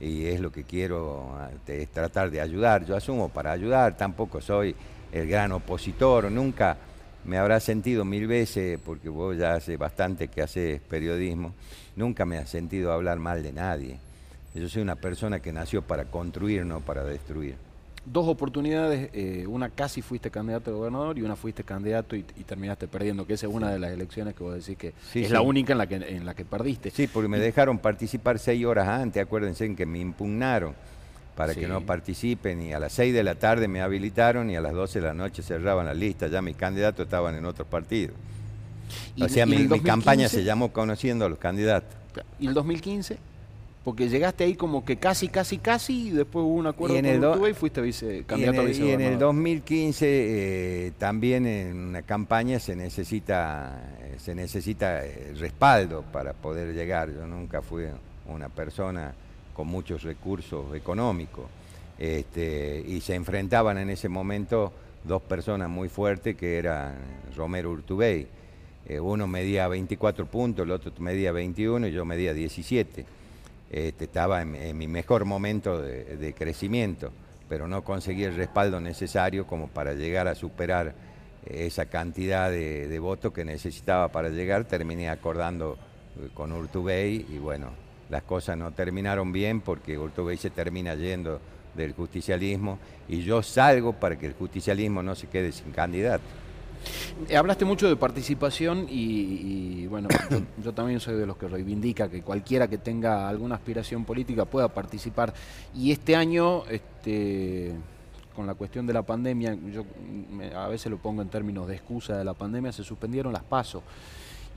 y 0.00 0.26
es 0.26 0.40
lo 0.40 0.50
que 0.50 0.64
quiero, 0.64 1.38
es 1.66 1.88
tratar 1.88 2.30
de 2.30 2.40
ayudar. 2.40 2.84
Yo 2.84 2.96
asumo 2.96 3.28
para 3.28 3.52
ayudar, 3.52 3.96
tampoco 3.96 4.40
soy 4.40 4.74
el 5.12 5.28
gran 5.28 5.52
opositor, 5.52 6.30
nunca 6.30 6.76
me 7.24 7.38
habrá 7.38 7.60
sentido 7.60 8.04
mil 8.04 8.26
veces, 8.26 8.78
porque 8.84 9.08
vos 9.08 9.36
ya 9.36 9.54
hace 9.54 9.76
bastante 9.76 10.28
que 10.28 10.42
haces 10.42 10.80
periodismo, 10.80 11.54
nunca 11.96 12.24
me 12.24 12.38
has 12.38 12.48
sentido 12.48 12.92
hablar 12.92 13.18
mal 13.18 13.42
de 13.42 13.52
nadie. 13.52 13.98
Yo 14.54 14.68
soy 14.68 14.80
una 14.80 14.96
persona 14.96 15.40
que 15.40 15.52
nació 15.52 15.82
para 15.82 16.04
construir, 16.06 16.64
no 16.64 16.80
para 16.80 17.04
destruir. 17.04 17.65
Dos 18.06 18.28
oportunidades, 18.28 19.10
eh, 19.12 19.46
una 19.48 19.68
casi 19.68 20.00
fuiste 20.00 20.30
candidato 20.30 20.70
a 20.70 20.74
gobernador 20.74 21.18
y 21.18 21.22
una 21.22 21.34
fuiste 21.34 21.64
candidato 21.64 22.14
y, 22.14 22.22
terminaste 22.22 22.86
perdiendo, 22.86 23.26
que 23.26 23.34
esa 23.34 23.46
es 23.46 23.52
una 23.52 23.70
de 23.70 23.80
las 23.80 23.90
elecciones 23.90 24.34
que 24.34 24.44
vos 24.44 24.54
decís 24.54 24.78
que 24.78 24.94
es 25.14 25.30
la 25.30 25.40
única 25.40 25.72
en 25.72 25.78
la 25.78 25.86
que, 25.88 25.96
en 25.96 26.24
la 26.24 26.34
que 26.34 26.44
perdiste. 26.44 26.90
Sí, 26.90 27.08
porque 27.08 27.28
me 27.28 27.40
dejaron 27.40 27.78
participar 27.78 28.38
seis 28.38 28.64
horas 28.64 28.86
antes, 28.86 29.20
acuérdense 29.20 29.64
en 29.64 29.74
que 29.74 29.86
me 29.86 29.98
impugnaron 29.98 30.74
para 31.36 31.54
que 31.54 31.68
no 31.68 31.82
participen 31.82 32.62
y 32.62 32.72
a 32.72 32.80
las 32.80 32.92
6 32.94 33.12
de 33.12 33.22
la 33.22 33.34
tarde 33.34 33.68
me 33.68 33.82
habilitaron 33.82 34.50
y 34.50 34.56
a 34.56 34.60
las 34.60 34.72
12 34.72 35.00
de 35.00 35.06
la 35.06 35.14
noche 35.14 35.42
cerraban 35.42 35.86
la 35.86 35.94
lista, 35.94 36.28
ya 36.28 36.40
mis 36.40 36.56
candidatos 36.56 37.04
estaban 37.04 37.34
en 37.34 37.44
otros 37.44 37.68
partidos. 37.68 38.16
o 39.20 39.28
sea, 39.28 39.44
mi, 39.44 39.68
campaña 39.80 40.28
se 40.28 40.42
llamó 40.42 40.72
Conociendo 40.72 41.26
a 41.26 41.28
los 41.28 41.38
candidatos. 41.38 41.94
¿Y 42.40 42.46
el 42.46 42.54
2015? 42.54 43.18
Porque 43.86 44.08
llegaste 44.08 44.42
ahí 44.42 44.56
como 44.56 44.84
que 44.84 44.96
casi, 44.96 45.28
casi, 45.28 45.58
casi, 45.58 46.08
y 46.08 46.10
después 46.10 46.44
hubo 46.44 46.54
un 46.54 46.66
acuerdo 46.66 46.96
y 46.96 46.98
en 46.98 47.20
con 47.20 47.48
y 47.48 47.54
fuiste 47.54 47.80
vice, 47.80 48.24
candidato 48.26 48.62
y 48.62 48.64
en 48.64 48.68
el, 48.68 48.84
Y 48.84 48.90
en 48.90 49.00
el 49.00 49.16
2015 49.16 50.06
eh, 50.08 50.92
también 50.98 51.46
en 51.46 51.76
una 51.76 52.02
campaña 52.02 52.58
se 52.58 52.74
necesita, 52.74 53.78
se 54.18 54.34
necesita 54.34 55.06
eh, 55.06 55.34
respaldo 55.38 56.02
para 56.02 56.32
poder 56.32 56.74
llegar. 56.74 57.14
Yo 57.14 57.28
nunca 57.28 57.62
fui 57.62 57.84
una 58.26 58.48
persona 58.48 59.14
con 59.54 59.68
muchos 59.68 60.02
recursos 60.02 60.74
económicos. 60.74 61.44
Este, 61.96 62.82
y 62.84 63.00
se 63.02 63.14
enfrentaban 63.14 63.78
en 63.78 63.90
ese 63.90 64.08
momento 64.08 64.72
dos 65.04 65.22
personas 65.22 65.70
muy 65.70 65.88
fuertes 65.88 66.34
que 66.34 66.58
eran 66.58 66.96
Romero 67.36 67.70
Urtubey. 67.70 68.26
Eh, 68.88 68.98
uno 68.98 69.28
medía 69.28 69.68
24 69.68 70.26
puntos, 70.26 70.64
el 70.64 70.72
otro 70.72 70.90
medía 70.98 71.30
21 71.30 71.86
y 71.86 71.92
yo 71.92 72.04
medía 72.04 72.34
17. 72.34 73.14
Este, 73.70 74.04
estaba 74.04 74.42
en, 74.42 74.78
mi 74.78 74.86
mejor 74.88 75.24
momento 75.24 75.80
de, 75.80 76.34
crecimiento, 76.36 77.12
pero 77.48 77.66
no 77.66 77.82
conseguí 77.82 78.24
el 78.24 78.36
respaldo 78.36 78.80
necesario 78.80 79.46
como 79.46 79.68
para 79.68 79.94
llegar 79.94 80.28
a 80.28 80.34
superar 80.34 80.94
esa 81.44 81.86
cantidad 81.86 82.50
de, 82.50 82.88
de 82.88 82.98
votos 82.98 83.32
que 83.32 83.44
necesitaba 83.44 84.08
para 84.08 84.28
llegar. 84.28 84.64
Terminé 84.64 85.08
acordando 85.08 85.78
con 86.34 86.52
Urtubey 86.52 87.26
y 87.28 87.38
bueno, 87.38 87.70
las 88.08 88.22
cosas 88.22 88.56
no 88.56 88.72
terminaron 88.72 89.32
bien 89.32 89.60
porque 89.60 89.98
Urtubey 89.98 90.36
se 90.36 90.50
termina 90.50 90.94
yendo 90.94 91.40
del 91.74 91.92
justicialismo 91.92 92.78
y 93.08 93.22
yo 93.22 93.42
salgo 93.42 93.92
para 93.92 94.16
que 94.16 94.26
el 94.26 94.32
justicialismo 94.32 95.02
no 95.02 95.14
se 95.14 95.26
quede 95.26 95.52
sin 95.52 95.72
candidato. 95.72 96.24
Eh, 97.28 97.36
hablaste 97.36 97.64
mucho 97.64 97.88
de 97.88 97.96
participación 97.96 98.86
y, 98.88 99.86
bueno, 99.86 100.08
yo, 100.62 100.72
también 100.72 101.00
soy 101.00 101.16
de 101.16 101.26
los 101.26 101.36
que 101.36 101.48
reivindica 101.48 102.08
que 102.08 102.22
cualquiera 102.22 102.68
que 102.68 102.78
tenga 102.78 103.28
alguna 103.28 103.56
aspiración 103.56 104.04
política 104.04 104.44
pueda 104.44 104.68
participar. 104.68 105.32
Y 105.74 105.92
este 105.92 106.16
año, 106.16 106.64
este, 106.66 107.72
con 108.34 108.46
la 108.46 108.54
cuestión 108.54 108.86
de 108.86 108.92
la 108.92 109.02
pandemia, 109.02 109.56
yo 109.72 109.84
a 110.54 110.68
veces 110.68 110.90
lo 110.90 110.98
pongo 110.98 111.22
en 111.22 111.28
términos 111.28 111.66
de 111.66 111.74
excusa 111.74 112.16
de 112.16 112.24
la 112.24 112.34
pandemia, 112.34 112.72
se 112.72 112.84
suspendieron 112.84 113.32
las 113.32 113.44
pasos 113.44 113.82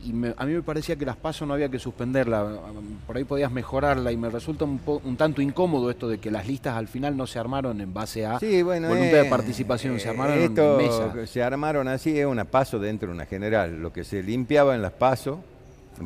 y 0.01 0.12
a 0.12 0.45
mí 0.45 0.53
me 0.53 0.62
parecía 0.62 0.95
que 0.95 1.05
las 1.05 1.17
pasos 1.17 1.47
no 1.47 1.53
había 1.53 1.69
que 1.69 1.79
suspenderla, 1.79 2.59
por 3.05 3.17
ahí 3.17 3.25
podías 3.25 3.51
mejorarla 3.51 4.12
y 4.12 4.17
me 4.17 4.29
resulta 4.29 4.63
un, 4.63 4.79
un, 5.03 5.17
tanto 5.17 5.41
incómodo 5.41 5.89
esto 5.89 6.07
de 6.07 6.19
que 6.19 6.31
las 6.31 6.47
listas 6.47 6.75
al 6.75 6.88
final 6.88 7.17
no 7.17 7.27
se 7.27 7.38
armaron 7.38 7.81
en 7.81 7.93
base 7.93 8.25
a 8.25 8.39
voluntad 8.39 8.89
de 8.89 9.21
eh, 9.21 9.29
participación, 9.29 9.99
se 9.99 10.09
armaron 10.09 10.38
en 10.39 10.77
mesa. 10.77 11.27
Se 11.27 11.43
armaron 11.43 11.88
así, 11.88 12.17
es 12.17 12.25
una 12.25 12.45
paso 12.45 12.79
dentro 12.79 13.09
de 13.09 13.15
una 13.15 13.25
general, 13.25 13.81
lo 13.81 13.91
que 13.91 14.03
se 14.03 14.23
limpiaba 14.23 14.73
en 14.73 14.81
las 14.81 14.93
pasos 14.93 15.39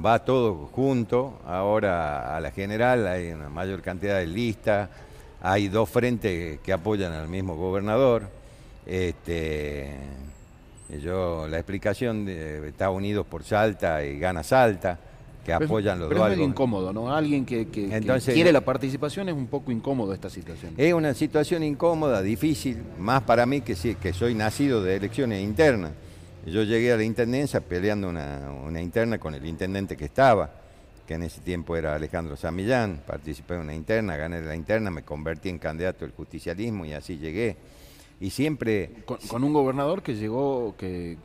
va 0.03 0.25
todo 0.25 0.69
junto, 0.71 1.39
ahora 1.45 2.36
a 2.36 2.39
la 2.39 2.51
general 2.51 3.06
hay 3.06 3.32
una 3.32 3.49
mayor 3.49 3.82
cantidad 3.82 4.17
de 4.17 4.25
listas, 4.25 4.89
hay 5.41 5.67
dos 5.67 5.89
frentes 5.89 6.60
que 6.62 6.73
apoyan 6.73 7.13
al 7.13 7.27
mismo 7.27 7.56
gobernador, 7.56 8.23
este 8.88 9.95
yo, 10.99 11.47
la 11.47 11.58
explicación 11.58 12.25
de, 12.25 12.67
está 12.67 12.89
unidos 12.89 13.25
por 13.25 13.43
Salta 13.43 14.03
y 14.03 14.19
gana 14.19 14.43
Salta, 14.43 14.99
que 15.43 15.53
apoyan 15.53 15.99
los 15.99 16.10
pero 16.10 16.21
dos. 16.21 16.32
Es 16.32 16.39
incómodo, 16.39 16.93
¿no? 16.93 17.13
Alguien 17.13 17.45
que, 17.45 17.67
quiere 17.67 18.51
la 18.51 18.62
participación 18.62 19.29
es 19.29 19.36
un 19.36 19.47
poco 19.47 19.71
incómodo 19.71 20.13
esta 20.13 20.29
situación. 20.29 20.73
Es 20.77 20.93
una 20.93 21.13
situación 21.13 21.63
incómoda, 21.63 22.21
difícil, 22.21 22.82
más 22.97 23.23
para 23.23 23.45
mí 23.45 23.62
que, 23.62 23.75
que 23.75 24.13
soy 24.13 24.36
nacido 24.36 24.84
de 24.84 24.95
elecciones 24.95 25.43
internas. 25.43 25.91
Yo 26.45 26.63
llegué 26.63 26.91
a 26.91 26.97
la 26.97 27.03
intendencia 27.03 27.62
peleando 27.62 28.10
una, 28.10 28.51
una 28.65 28.82
interna 28.82 29.17
con 29.17 29.34
el 29.34 29.45
intendente 29.45 29.95
que 29.95 30.06
estaba, 30.06 30.49
que 31.08 31.13
en 31.13 31.23
ese 31.23 31.41
tiempo 31.41 31.75
era 31.75 31.95
Alejandro 31.95 32.36
Samillán. 32.36 33.01
Participé 33.06 33.56
en 33.56 33.62
una 33.62 33.73
interna, 33.73 34.17
gané 34.17 34.41
la 34.41 34.56
interna, 34.56 34.91
me 34.91 35.03
convertí 35.03 35.49
en 35.49 35.60
candidato 35.60 36.06
del 36.06 36.13
justicialismo 36.13 36.86
y 36.86 36.93
así 36.93 37.17
llegué. 37.17 37.56
Y 38.19 38.30
siempre... 38.30 38.91
Con, 39.06 39.43
un 39.43 39.54
gobernador 39.54 40.02
que 40.02 40.15
llegó, 40.15 40.76
que, 40.78 41.17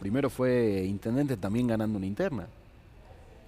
primero 0.00 0.30
fue 0.30 0.84
intendente 0.84 1.36
también 1.36 1.66
ganando 1.66 1.98
una 1.98 2.06
interna. 2.06 2.46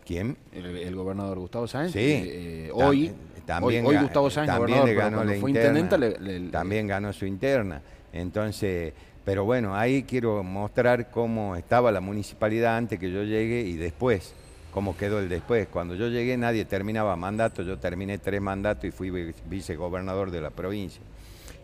¿Quién? 0.06 0.36
El, 0.52 0.94
gobernador 0.94 1.38
Gustavo 1.38 1.66
Sáenz. 1.66 1.92
Sí. 1.92 2.00
Eh, 2.02 2.70
hoy, 2.72 3.10
también, 3.46 3.86
hoy, 3.86 3.96
Gustavo 3.96 4.28
Sáenz, 4.30 4.52
también 4.52 4.84
le 4.84 4.94
ganó 4.94 5.24
la 5.24 5.34
fue 5.36 5.50
interna, 5.50 6.50
también 6.50 6.86
ganó 6.86 7.12
su 7.12 7.24
interna. 7.24 7.80
Entonces, 8.12 8.92
pero 9.24 9.44
bueno, 9.44 9.74
ahí 9.74 10.02
quiero 10.02 10.42
mostrar 10.42 11.10
cómo 11.10 11.56
estaba 11.56 11.90
la 11.90 12.00
municipalidad 12.00 12.76
antes 12.76 12.98
que 12.98 13.10
yo 13.10 13.22
llegue 13.24 13.62
y 13.62 13.76
después, 13.76 14.34
cómo 14.72 14.96
quedó 14.96 15.18
el 15.18 15.30
después. 15.30 15.66
Cuando 15.68 15.94
yo 15.94 16.08
llegué 16.08 16.36
nadie 16.36 16.66
terminaba 16.66 17.16
mandato, 17.16 17.62
yo 17.62 17.78
terminé 17.78 18.18
tres 18.18 18.42
mandatos 18.42 18.84
y 18.84 18.90
fui 18.90 19.32
vicegobernador 19.46 20.30
de 20.30 20.42
la 20.42 20.50
provincia. 20.50 21.00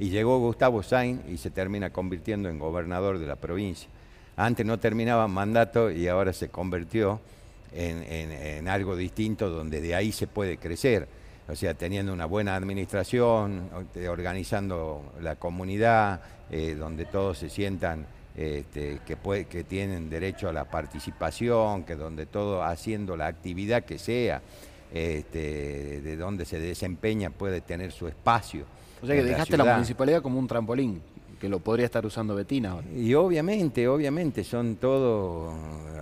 Y 0.01 0.09
llegó 0.09 0.39
Gustavo 0.39 0.83
Sainz 0.83 1.21
y 1.29 1.37
se 1.37 1.51
termina 1.51 1.91
convirtiendo 1.91 2.49
en 2.49 2.59
gobernador 2.59 3.19
de 3.19 3.27
la 3.27 3.37
provincia. 3.37 3.87
Antes 4.35 4.65
no 4.65 4.79
terminaba 4.79 5.29
mandato 5.29 5.91
y 5.91 6.09
ahora 6.09 6.33
se 6.33 6.49
convirtió 6.49 7.21
en, 7.75 8.67
algo 8.67 8.97
distinto 8.97 9.51
donde 9.51 9.83
de 9.83 9.95
ahí 9.95 10.11
se 10.11 10.27
puede 10.27 10.57
crecer. 10.57 11.07
O 11.51 11.55
sea, 11.55 11.75
teniendo 11.75 12.15
una 12.15 12.25
buena 12.25 12.57
administración, 12.57 13.69
organizando 14.09 15.13
la 15.21 15.37
comunidad, 15.37 16.23
eh, 16.51 16.75
donde 16.79 17.05
todos 17.05 17.37
se 17.37 17.51
sientan 17.51 18.07
este, 18.35 19.01
que, 19.07 19.19
que 19.51 19.65
tienen 19.65 20.09
derecho 20.09 20.49
a 20.49 20.55
la 20.55 20.65
participación, 20.65 21.85
que 21.85 21.95
donde 21.95 22.25
todo 22.25 22.63
haciendo 22.63 23.19
la 23.19 23.27
actividad 23.27 23.85
que 23.85 23.99
sea, 23.99 24.41
este, 24.95 26.01
de 26.01 26.17
donde 26.17 26.47
se 26.47 26.59
desempeña 26.59 27.29
puede 27.29 27.61
tener 27.61 27.93
su 27.93 28.09
espacio. 28.09 28.65
O 29.03 29.07
sea 29.07 29.17
que 29.17 29.23
dejaste 29.23 29.57
la, 29.57 29.75
municipalidad 29.75 30.23
como 30.23 30.39
un 30.39 30.47
trampolín, 30.47 31.01
que 31.41 31.49
lo 31.49 31.61
podría 31.61 31.87
estar 31.87 32.05
usando 32.05 32.35
Betina 32.35 32.73
ahora. 32.73 32.87
Y 32.95 33.15
obviamente, 33.15 33.89
obviamente, 33.89 34.45
son 34.45 34.77
todo. 34.77 35.53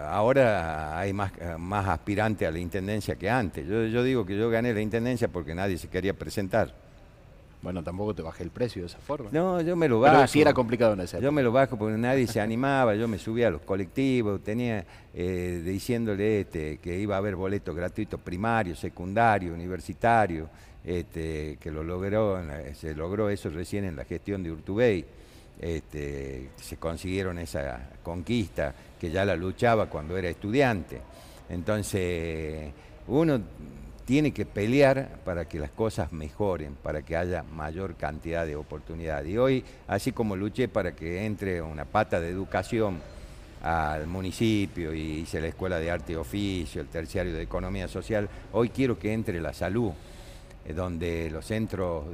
Ahora 0.08 0.98
hay 0.98 1.12
más, 1.12 1.32
más 1.58 1.86
aspirantes 1.88 2.48
a 2.48 2.50
la 2.50 2.58
intendencia 2.58 3.16
que 3.16 3.30
antes. 3.30 3.66
Yo, 3.66 3.84
yo 3.86 4.02
digo 4.02 4.26
que 4.26 4.36
yo 4.36 4.50
gané 4.50 4.74
la 4.74 4.80
intendencia 4.80 5.28
porque 5.28 5.54
nadie 5.54 5.78
se 5.78 5.88
quería 5.88 6.14
presentar. 6.14 6.72
Bueno, 7.60 7.82
tampoco 7.82 8.14
te 8.14 8.22
bajé 8.22 8.44
el 8.44 8.50
precio 8.50 8.82
de 8.82 8.86
esa 8.86 8.98
forma. 8.98 9.30
No, 9.32 9.60
yo 9.60 9.74
me 9.74 9.88
lo 9.88 9.98
bajo. 9.98 10.14
Pero 10.14 10.28
sí 10.28 10.40
era 10.40 10.54
complicado 10.54 10.92
en 10.92 11.00
ese 11.00 11.20
Yo 11.20 11.32
me 11.32 11.42
lo 11.42 11.50
bajo 11.50 11.76
porque 11.76 11.98
nadie 11.98 12.26
se 12.28 12.40
animaba, 12.40 12.94
yo 12.94 13.08
me 13.08 13.18
subía 13.18 13.48
a 13.48 13.50
los 13.50 13.62
colectivos, 13.62 14.40
tenía 14.42 14.84
eh, 15.12 15.62
diciéndole 15.64 16.42
este, 16.42 16.78
que 16.78 16.98
iba 16.98 17.16
a 17.16 17.18
haber 17.18 17.34
boletos 17.34 17.74
gratuitos 17.74 18.20
primario, 18.20 18.76
secundario, 18.76 19.52
universitario, 19.52 20.48
este, 20.84 21.58
que 21.60 21.70
lo 21.70 21.82
logró, 21.82 22.40
se 22.74 22.94
logró 22.94 23.30
eso 23.30 23.50
recién 23.50 23.84
en 23.84 23.96
la 23.96 24.04
gestión 24.04 24.42
de 24.42 24.52
Urtubey. 24.52 25.04
Este, 25.60 26.50
se 26.56 26.76
consiguieron 26.76 27.38
esa 27.38 27.90
conquista 28.02 28.72
que 29.00 29.10
ya 29.10 29.24
la 29.24 29.36
luchaba 29.36 29.86
cuando 29.86 30.16
era 30.16 30.28
estudiante. 30.28 31.00
Entonces, 31.48 32.70
uno 33.08 33.40
tiene 34.08 34.32
que 34.32 34.46
pelear 34.46 35.18
para 35.22 35.46
que 35.46 35.58
las 35.58 35.70
cosas 35.70 36.12
mejoren, 36.12 36.76
para 36.82 37.02
que 37.02 37.14
haya 37.14 37.42
mayor 37.42 37.94
cantidad 37.96 38.46
de 38.46 38.56
oportunidades. 38.56 39.28
Y 39.30 39.36
hoy, 39.36 39.64
así 39.86 40.12
como 40.12 40.34
luché 40.34 40.66
para 40.66 40.92
que 40.92 41.26
entre 41.26 41.60
una 41.60 41.84
pata 41.84 42.18
de 42.18 42.30
educación 42.30 43.00
al 43.62 44.06
municipio 44.06 44.94
y 44.94 45.20
hice 45.20 45.42
la 45.42 45.48
Escuela 45.48 45.78
de 45.78 45.90
Arte 45.90 46.12
y 46.12 46.16
Oficio, 46.16 46.80
el 46.80 46.88
terciario 46.88 47.34
de 47.34 47.42
Economía 47.42 47.86
Social, 47.86 48.30
hoy 48.52 48.70
quiero 48.70 48.98
que 48.98 49.12
entre 49.12 49.42
la 49.42 49.52
salud, 49.52 49.92
donde 50.74 51.30
los 51.30 51.46
centros, 51.46 52.04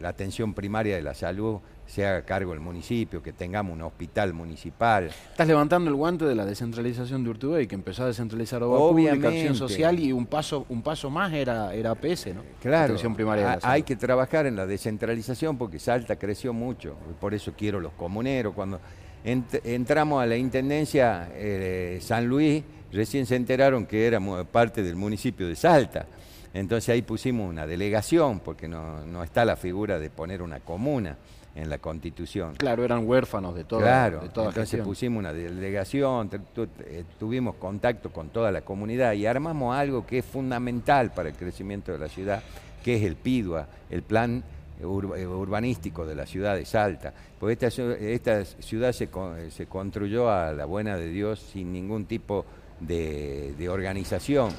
la 0.00 0.08
atención 0.08 0.54
primaria 0.54 0.96
de 0.96 1.02
la 1.02 1.14
salud 1.14 1.60
se 1.86 2.06
haga 2.06 2.22
cargo 2.22 2.52
del 2.52 2.60
municipio, 2.60 3.22
que 3.22 3.32
tengamos 3.32 3.74
un 3.74 3.82
hospital 3.82 4.32
municipal. 4.32 5.10
Estás 5.30 5.46
levantando 5.46 5.90
el 5.90 5.96
guante 5.96 6.24
de 6.24 6.34
la 6.34 6.46
descentralización 6.46 7.22
de 7.22 7.30
Urtubey, 7.30 7.66
que 7.66 7.74
empezó 7.74 8.04
a 8.04 8.06
descentralizar 8.06 8.62
obra 8.62 8.78
pública, 8.78 9.28
acción 9.28 9.54
social 9.54 9.98
y 9.98 10.10
un 10.10 10.24
paso, 10.24 10.64
un 10.70 10.80
paso 10.80 11.10
más 11.10 11.32
era, 11.32 11.74
era 11.74 11.90
APS, 11.90 12.28
¿no? 12.34 12.42
Claro, 12.62 12.84
atención 12.84 13.14
primaria 13.14 13.58
hay 13.62 13.82
que 13.82 13.96
trabajar 13.96 14.46
en 14.46 14.56
la 14.56 14.66
descentralización 14.66 15.58
porque 15.58 15.78
Salta 15.78 16.16
creció 16.16 16.54
mucho, 16.54 16.96
por 17.20 17.34
eso 17.34 17.52
quiero 17.56 17.78
los 17.78 17.92
comuneros. 17.92 18.54
Cuando 18.54 18.80
entramos 19.24 20.22
a 20.22 20.26
la 20.26 20.36
Intendencia 20.36 21.30
eh, 21.34 21.98
San 22.00 22.26
Luis, 22.26 22.62
recién 22.90 23.26
se 23.26 23.36
enteraron 23.36 23.84
que 23.84 24.06
éramos 24.06 24.46
parte 24.46 24.82
del 24.82 24.96
municipio 24.96 25.46
de 25.46 25.56
Salta. 25.56 26.06
Entonces 26.54 26.88
ahí 26.90 27.02
pusimos 27.02 27.48
una 27.48 27.66
delegación, 27.66 28.40
porque 28.40 28.68
no, 28.68 29.04
no 29.06 29.22
está 29.22 29.44
la 29.44 29.56
figura 29.56 29.98
de 29.98 30.10
poner 30.10 30.42
una 30.42 30.60
comuna 30.60 31.16
en 31.54 31.68
la 31.68 31.78
Constitución. 31.78 32.54
Claro, 32.56 32.84
eran 32.84 33.06
huérfanos 33.06 33.54
de 33.54 33.64
toda 33.64 33.82
Claro, 33.82 34.20
de 34.20 34.26
entonces 34.26 34.80
pusimos 34.82 35.18
una 35.18 35.32
delegación, 35.32 36.30
eh, 36.56 37.04
tuvimos 37.18 37.56
contacto 37.56 38.10
con 38.10 38.30
toda 38.30 38.50
la 38.50 38.62
comunidad 38.62 39.12
y 39.12 39.26
armamos 39.26 39.76
algo 39.76 40.06
que 40.06 40.18
es 40.18 40.24
fundamental 40.24 41.12
para 41.12 41.28
el 41.28 41.34
crecimiento 41.34 41.92
de 41.92 41.98
la 41.98 42.08
ciudad, 42.08 42.42
que 42.82 42.96
es 42.96 43.02
el 43.02 43.16
PIDUA, 43.16 43.66
el 43.90 44.02
Plan 44.02 44.42
eh, 44.80 44.86
urbanístico 44.86 46.06
de 46.06 46.14
la 46.14 46.26
ciudad 46.26 46.56
de 46.56 46.64
Salta. 46.64 47.12
Porque 47.38 47.52
esta, 47.52 47.82
esta 47.96 48.44
ciudad 48.44 48.92
se, 48.92 49.08
se, 49.50 49.66
construyó 49.66 50.30
a 50.30 50.52
la 50.52 50.64
buena 50.64 50.96
de 50.96 51.08
Dios 51.08 51.38
sin 51.52 51.72
ningún 51.72 52.06
tipo 52.06 52.44
de, 52.80 53.68
organización. 53.68 54.50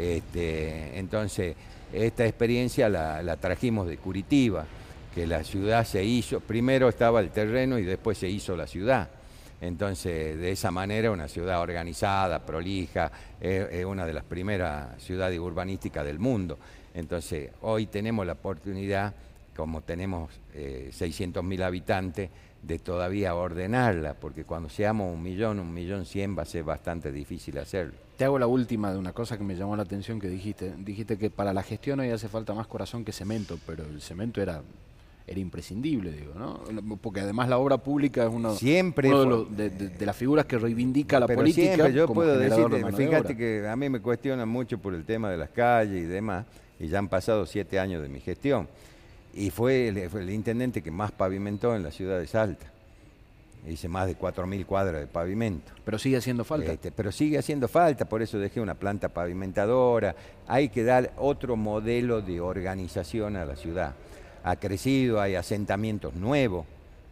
Este, 0.00 0.98
entonces, 0.98 1.54
esta 1.92 2.24
experiencia 2.24 2.88
la, 2.88 3.36
trajimos 3.36 3.86
de 3.86 3.98
Curitiba 3.98 4.64
que 5.14 5.26
la 5.26 5.44
ciudad 5.44 5.84
se 5.84 6.02
hizo, 6.02 6.40
primero 6.40 6.88
estaba 6.88 7.20
el 7.20 7.28
terreno 7.28 7.78
y 7.78 7.84
después 7.84 8.16
se 8.16 8.26
hizo 8.26 8.56
la 8.56 8.66
ciudad. 8.66 9.10
Entonces, 9.60 10.38
de 10.38 10.52
esa 10.52 10.70
manera, 10.70 11.10
una 11.10 11.28
ciudad 11.28 11.60
organizada, 11.60 12.38
prolija, 12.46 13.12
es, 13.38 13.84
una 13.84 14.06
de 14.06 14.14
las 14.14 14.24
primeras 14.24 15.02
ciudades 15.02 15.38
urbanísticas 15.38 16.06
del 16.06 16.18
mundo. 16.18 16.58
Entonces, 16.94 17.50
hoy 17.60 17.84
tenemos 17.84 18.24
la 18.24 18.32
oportunidad, 18.32 19.12
como 19.54 19.82
tenemos 19.82 20.30
eh, 20.54 20.88
600.000 20.94 21.62
habitantes, 21.62 22.30
de 22.62 22.78
todavía 22.78 23.34
ordenarla, 23.34 24.14
porque 24.14 24.44
cuando 24.44 24.70
seamos 24.70 25.12
un 25.12 25.22
millón, 25.22 25.60
un 25.60 25.74
millón 25.74 26.06
cien 26.06 26.38
va 26.38 26.44
a 26.44 26.46
ser 26.46 26.64
bastante 26.64 27.12
difícil 27.12 27.58
hacerlo. 27.58 28.09
Te 28.20 28.26
hago 28.26 28.38
la 28.38 28.46
última 28.46 28.92
de 28.92 28.98
una 28.98 29.14
cosa 29.14 29.38
que 29.38 29.44
me 29.44 29.56
llamó 29.56 29.74
la 29.76 29.82
atención 29.82 30.20
que 30.20 30.28
dijiste. 30.28 30.74
Dijiste 30.76 31.16
que 31.16 31.30
para 31.30 31.54
la 31.54 31.62
gestión 31.62 32.00
hoy 32.00 32.10
hace 32.10 32.28
falta 32.28 32.52
más 32.52 32.66
corazón 32.66 33.02
que 33.02 33.12
cemento, 33.12 33.58
pero 33.64 33.82
el 33.82 34.02
cemento 34.02 34.42
era 34.42 34.60
era 35.26 35.40
imprescindible, 35.40 36.12
digo, 36.12 36.34
¿no? 36.34 36.60
Porque 36.98 37.20
además 37.20 37.48
la 37.48 37.56
obra 37.56 37.78
pública 37.78 38.24
es 38.24 38.30
uno, 38.30 38.54
siempre 38.56 39.08
de, 39.08 40.04
las 40.04 40.14
figuras 40.14 40.44
que 40.44 40.58
reivindica 40.58 41.18
la 41.18 41.28
política. 41.28 41.72
Siempre, 41.72 41.94
yo 41.94 42.08
puedo 42.08 42.36
decirle, 42.36 42.92
fíjate 42.92 43.34
que 43.34 43.66
a 43.66 43.74
mí 43.74 43.88
me 43.88 44.00
cuestionan 44.00 44.50
mucho 44.50 44.76
por 44.76 44.92
el 44.92 45.06
tema 45.06 45.30
de 45.30 45.38
las 45.38 45.48
calles 45.48 46.02
y 46.02 46.06
demás, 46.06 46.44
y 46.78 46.88
ya 46.88 46.98
han 46.98 47.08
pasado 47.08 47.46
siete 47.46 47.78
años 47.78 48.02
de 48.02 48.10
mi 48.10 48.20
gestión. 48.20 48.68
Y 49.32 49.48
fue 49.48 49.88
el, 49.88 50.30
intendente 50.30 50.82
que 50.82 50.90
más 50.90 51.10
pavimentó 51.10 51.74
en 51.74 51.82
la 51.82 51.90
ciudad 51.90 52.18
de 52.18 52.26
Salta. 52.26 52.70
Hice 53.66 53.88
más 53.88 54.06
de 54.06 54.16
4.000 54.16 54.64
cuadras 54.66 55.00
de 55.00 55.06
pavimento. 55.06 55.72
Pero 55.84 55.98
sigue 55.98 56.16
haciendo 56.16 56.44
falta. 56.44 56.72
Este, 56.72 56.90
pero 56.90 57.12
sigue 57.12 57.38
haciendo 57.38 57.68
falta, 57.68 58.06
por 58.06 58.22
eso 58.22 58.38
dejé 58.38 58.60
una 58.60 58.74
planta 58.74 59.10
pavimentadora. 59.10 60.14
Hay 60.46 60.70
que 60.70 60.82
dar 60.82 61.12
otro 61.18 61.56
modelo 61.56 62.22
de 62.22 62.40
organización 62.40 63.36
a 63.36 63.44
la 63.44 63.56
ciudad 63.56 63.94
ha 64.42 64.56
crecido, 64.56 65.20
hay 65.20 65.34
asentamientos 65.34 66.14
nuevos 66.14 66.66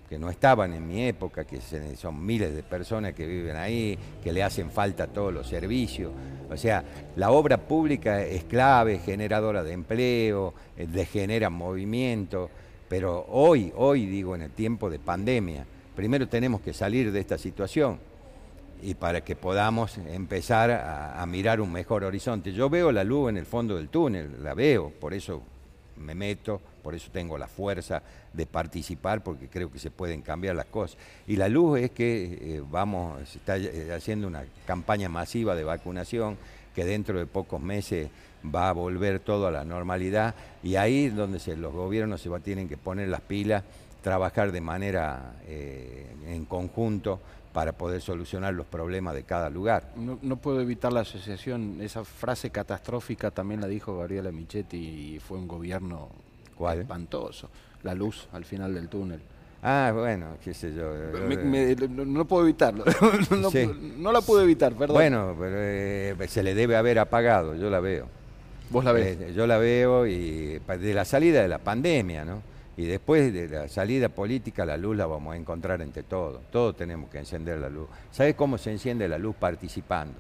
que 0.09 0.19
no 0.19 0.31
estaban 0.31 0.73
en 0.73 0.89
mi 0.89 1.07
época, 1.07 1.45
que 1.45 1.61
son 1.97 2.25
miles 2.25 2.55
de 2.55 2.63
personas 2.63 3.13
que 3.13 3.27
viven 3.27 3.57
ahí, 3.57 3.99
que 4.25 4.33
le 4.33 4.43
hacen 4.43 4.71
falta 4.71 5.07
todos 5.07 5.35
los 5.35 5.47
servicios. 5.47 6.13
O 6.51 6.57
sea, 6.57 6.83
la 7.17 7.31
obra 7.31 7.59
pública 7.59 8.23
es 8.23 8.45
clave, 8.45 9.01
generadora 9.01 9.63
de 9.63 9.73
empleo, 9.73 10.55
eh, 10.79 11.05
genera 11.05 11.51
movimiento, 11.51 12.49
pero 12.89 13.27
hoy, 13.29 13.71
hoy 13.77 14.07
digo, 14.07 14.35
en 14.35 14.43
el 14.43 14.51
tiempo 14.51 14.89
de 14.89 14.99
pandemia, 14.99 15.67
primero 15.99 16.29
tenemos 16.29 16.61
que 16.61 16.73
salir 16.73 17.11
de 17.11 17.19
esta 17.19 17.37
situación 17.37 17.99
y 18.81 18.95
para 18.95 19.25
que 19.25 19.35
podamos 19.35 19.99
empezar 19.99 20.71
a 20.71 21.27
mirar 21.27 21.61
un 21.61 21.73
mejor 21.73 22.05
horizonte. 22.05 22.53
Yo 22.53 22.71
veo 22.71 22.93
la 22.93 23.03
luz 23.03 23.31
en 23.31 23.37
el 23.37 23.47
fondo 23.47 23.75
del 23.75 23.89
túnel, 23.89 24.45
la 24.45 24.55
veo, 24.55 24.91
por 24.91 25.13
eso 25.13 25.43
me 25.97 26.15
meto, 26.15 26.61
por 26.85 26.95
eso 26.95 27.11
tengo 27.13 27.37
la 27.37 27.49
fuerza 27.49 28.01
de 28.33 28.47
participar, 28.47 29.25
porque 29.25 29.49
creo 29.49 29.73
que 29.73 29.81
se 29.81 29.91
pueden 29.91 30.23
cambiar 30.23 30.55
las 30.55 30.67
cosas. 30.67 30.97
Y 31.27 31.35
la 31.35 31.49
luz 31.49 31.81
es 31.81 31.91
que 31.91 32.39
eh, 32.43 32.63
vamos, 32.71 33.29
se 33.29 33.39
está 33.39 33.57
eh, 33.57 33.93
haciendo 33.93 34.29
una 34.29 34.45
campaña 34.69 35.09
masiva 35.09 35.57
de 35.57 35.65
vacunación, 35.65 36.39
que 36.77 36.85
dentro 36.85 37.19
de 37.19 37.27
pocos 37.27 37.61
meses 37.61 38.09
va 38.55 38.69
a 38.69 38.73
volver 38.73 39.19
todo 39.19 39.49
a 39.49 39.51
la 39.51 39.65
normalidad, 39.65 40.37
y 40.63 40.77
ahí 40.77 41.07
es 41.07 41.17
donde 41.17 41.41
los 41.57 41.73
gobiernos 41.73 42.21
se 42.21 42.29
va, 42.29 42.39
tienen 42.39 42.69
que 42.69 42.77
poner 42.77 43.09
las 43.09 43.23
pilas, 43.23 43.65
trabajar 44.09 44.53
de 44.53 44.63
manera 44.63 45.35
eh, 45.47 46.07
en 46.29 46.47
conjunto 46.47 47.21
para 47.53 47.73
poder 47.73 48.01
solucionar 48.01 48.55
los 48.55 48.65
problemas 48.65 49.15
de 49.15 49.25
cada 49.25 49.51
lugar. 49.51 49.93
No, 49.97 50.37
puedo 50.37 50.63
evitar 50.63 50.95
la 50.95 51.01
asociación, 51.01 51.83
esa 51.83 52.05
frase 52.05 52.49
catastrófica 52.49 53.31
también 53.31 53.61
la 53.61 53.67
dijo 53.67 53.99
Gabriela 53.99 54.33
Michetti 54.33 54.79
y 54.79 55.21
fue 55.21 55.37
un 55.37 55.47
gobierno 55.47 56.09
espantoso, 56.75 57.51
la 57.83 57.95
luz 57.95 58.29
al 58.33 58.47
final 58.47 58.73
del 58.73 58.89
túnel. 58.89 59.21
Ah, 59.63 59.93
bueno, 59.95 60.39
qué 60.43 60.55
sé 60.55 60.73
yo. 60.73 60.91
no, 62.07 62.27
puedo 62.27 62.45
evitarlo. 62.45 62.87
no, 63.99 64.11
la 64.11 64.23
puedo 64.23 64.43
evitar, 64.43 64.73
perdón. 64.73 64.95
Bueno, 64.95 65.37
pero 65.39 65.57
eh, 65.59 66.17
se 66.29 66.43
le 66.43 66.55
debe 66.55 66.77
haber 66.77 66.99
apagado, 66.99 67.55
yo 67.57 67.69
la 67.69 67.81
veo. 67.81 68.07
¿Vos 68.71 68.85
la 68.85 68.93
ves? 68.93 69.21
Eh, 69.21 69.35
yo 69.37 69.47
la 69.47 69.59
veo 69.59 70.07
y 70.07 70.61
de 70.61 70.95
la 70.95 71.05
salida 71.05 71.43
de 71.43 71.49
la 71.49 71.59
pandemia, 71.59 72.25
¿no? 72.25 72.41
Y 72.79 72.87
después 72.87 73.35
de 73.35 73.49
la 73.49 73.67
salida 73.67 74.09
política, 74.09 74.65
la 74.65 74.77
luz 74.77 74.97
la 74.97 75.05
vamos 75.05 75.35
a 75.35 75.37
encontrar 75.37 75.83
entre 75.83 76.05
todos. 76.05 76.49
Todos 76.53 76.77
tenemos 76.77 77.11
que 77.11 77.19
encender 77.19 77.59
la 77.59 77.69
luz. 77.69 77.89
¿Sabes 78.13 78.37
cómo 78.37 78.57
se 78.57 78.71
enciende 78.71 79.09
la 79.09 79.19
luz? 79.19 79.35
Participando. 79.35 80.15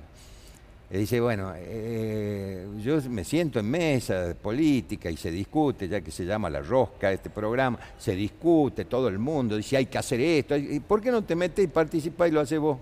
Y 0.91 0.99
dice, 0.99 1.21
bueno, 1.21 1.53
eh, 1.55 2.67
yo 2.79 3.01
me 3.09 3.23
siento 3.23 3.61
en 3.61 3.71
mesa 3.71 4.23
de 4.23 4.35
política 4.35 5.09
y 5.09 5.17
se 5.17 5.31
discute, 5.31 5.87
ya 5.87 6.01
que 6.01 6.11
se 6.11 6.25
llama 6.25 6.51
La 6.51 6.61
Rosca 6.61 7.13
este 7.13 7.31
programa, 7.31 7.79
se 7.97 8.17
discute 8.17 8.87
todo 8.87 9.07
el 9.07 9.21
mundo, 9.21 9.57
dice, 9.57 9.77
hay 9.77 9.87
que 9.87 9.99
hacer 9.99 10.21
esto. 10.21 10.57
¿Y 10.57 10.81
¿Por 10.81 11.01
qué 11.01 11.13
no 11.13 11.23
te 11.23 11.37
metes 11.37 11.65
y 11.65 11.69
participás 11.69 12.29
y 12.29 12.33
lo 12.33 12.41
haces 12.41 12.59
vos? 12.59 12.79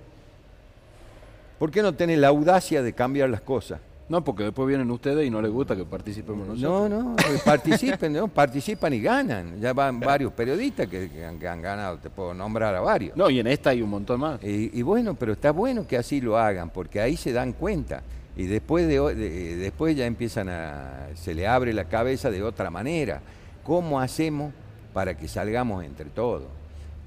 ¿Por 1.59 1.71
qué 1.71 1.83
no 1.83 1.95
tenés 1.95 2.19
la 2.19 2.29
audacia 2.29 2.81
de 2.81 2.95
cambiar 2.95 3.29
las 3.29 3.43
cosas? 3.43 3.79
No, 4.09 4.23
porque 4.23 4.45
después 4.45 4.69
vienen 4.69 4.89
ustedes 4.91 5.27
y 5.27 5.31
no 5.31 5.43
les 5.43 5.51
gusta 5.51 5.75
que 5.75 5.85
participemos 5.85 6.47
nosotros. 6.47 6.91
No, 6.91 7.03
no, 7.03 7.17
participen, 7.45 8.13
¿no? 8.13 8.29
participan 8.29 8.93
y 8.93 9.01
ganan. 9.01 9.61
Ya 9.61 9.73
van 9.73 9.99
varios 9.99 10.33
periodistas 10.33 10.87
que, 10.87 11.25
han, 11.25 11.61
ganado, 11.61 11.99
te 11.99 12.09
puedo 12.09 12.33
nombrar 12.33 12.75
a 12.77 12.81
varios. 12.81 13.17
No, 13.17 13.29
y 13.29 13.41
en 13.41 13.49
esta 13.49 13.71
hay 13.71 13.83
un 13.83 13.91
montón 13.91 14.21
más. 14.21 14.39
Y, 14.45 14.81
bueno, 14.83 15.15
pero 15.15 15.33
está 15.33 15.51
bueno 15.51 15.87
que 15.89 15.97
así 15.97 16.21
lo 16.21 16.39
hagan, 16.39 16.71
porque 16.71 17.01
ahí 17.01 17.17
se 17.17 17.33
dan 17.33 17.53
cuenta. 17.53 18.03
Y 18.37 18.45
después, 18.45 18.87
de, 18.87 19.57
después 19.57 19.97
ya 19.97 20.07
empiezan 20.07 20.51
a, 20.51 21.09
se 21.15 21.35
le 21.35 21.49
abre 21.49 21.73
la 21.73 21.87
cabeza 21.87 22.31
de 22.31 22.45
otra 22.45 22.71
manera. 22.71 23.21
¿Cómo 23.65 23.99
hacemos 23.99 24.53
para 24.93 25.17
que 25.17 25.27
salgamos 25.27 25.83
entre 25.83 26.07
todos? 26.11 26.45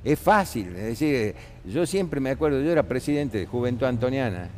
Es 0.03 0.19
fácil, 0.19 0.67
es 0.75 0.85
decir, 0.85 1.35
yo 1.65 1.85
siempre 1.85 2.21
me 2.21 2.29
acuerdo, 2.29 2.61
yo 2.61 2.71
era 2.71 2.83
presidente 2.83 3.37
de 3.37 3.45
Juventud 3.45 3.85
Antoniana 3.85 4.49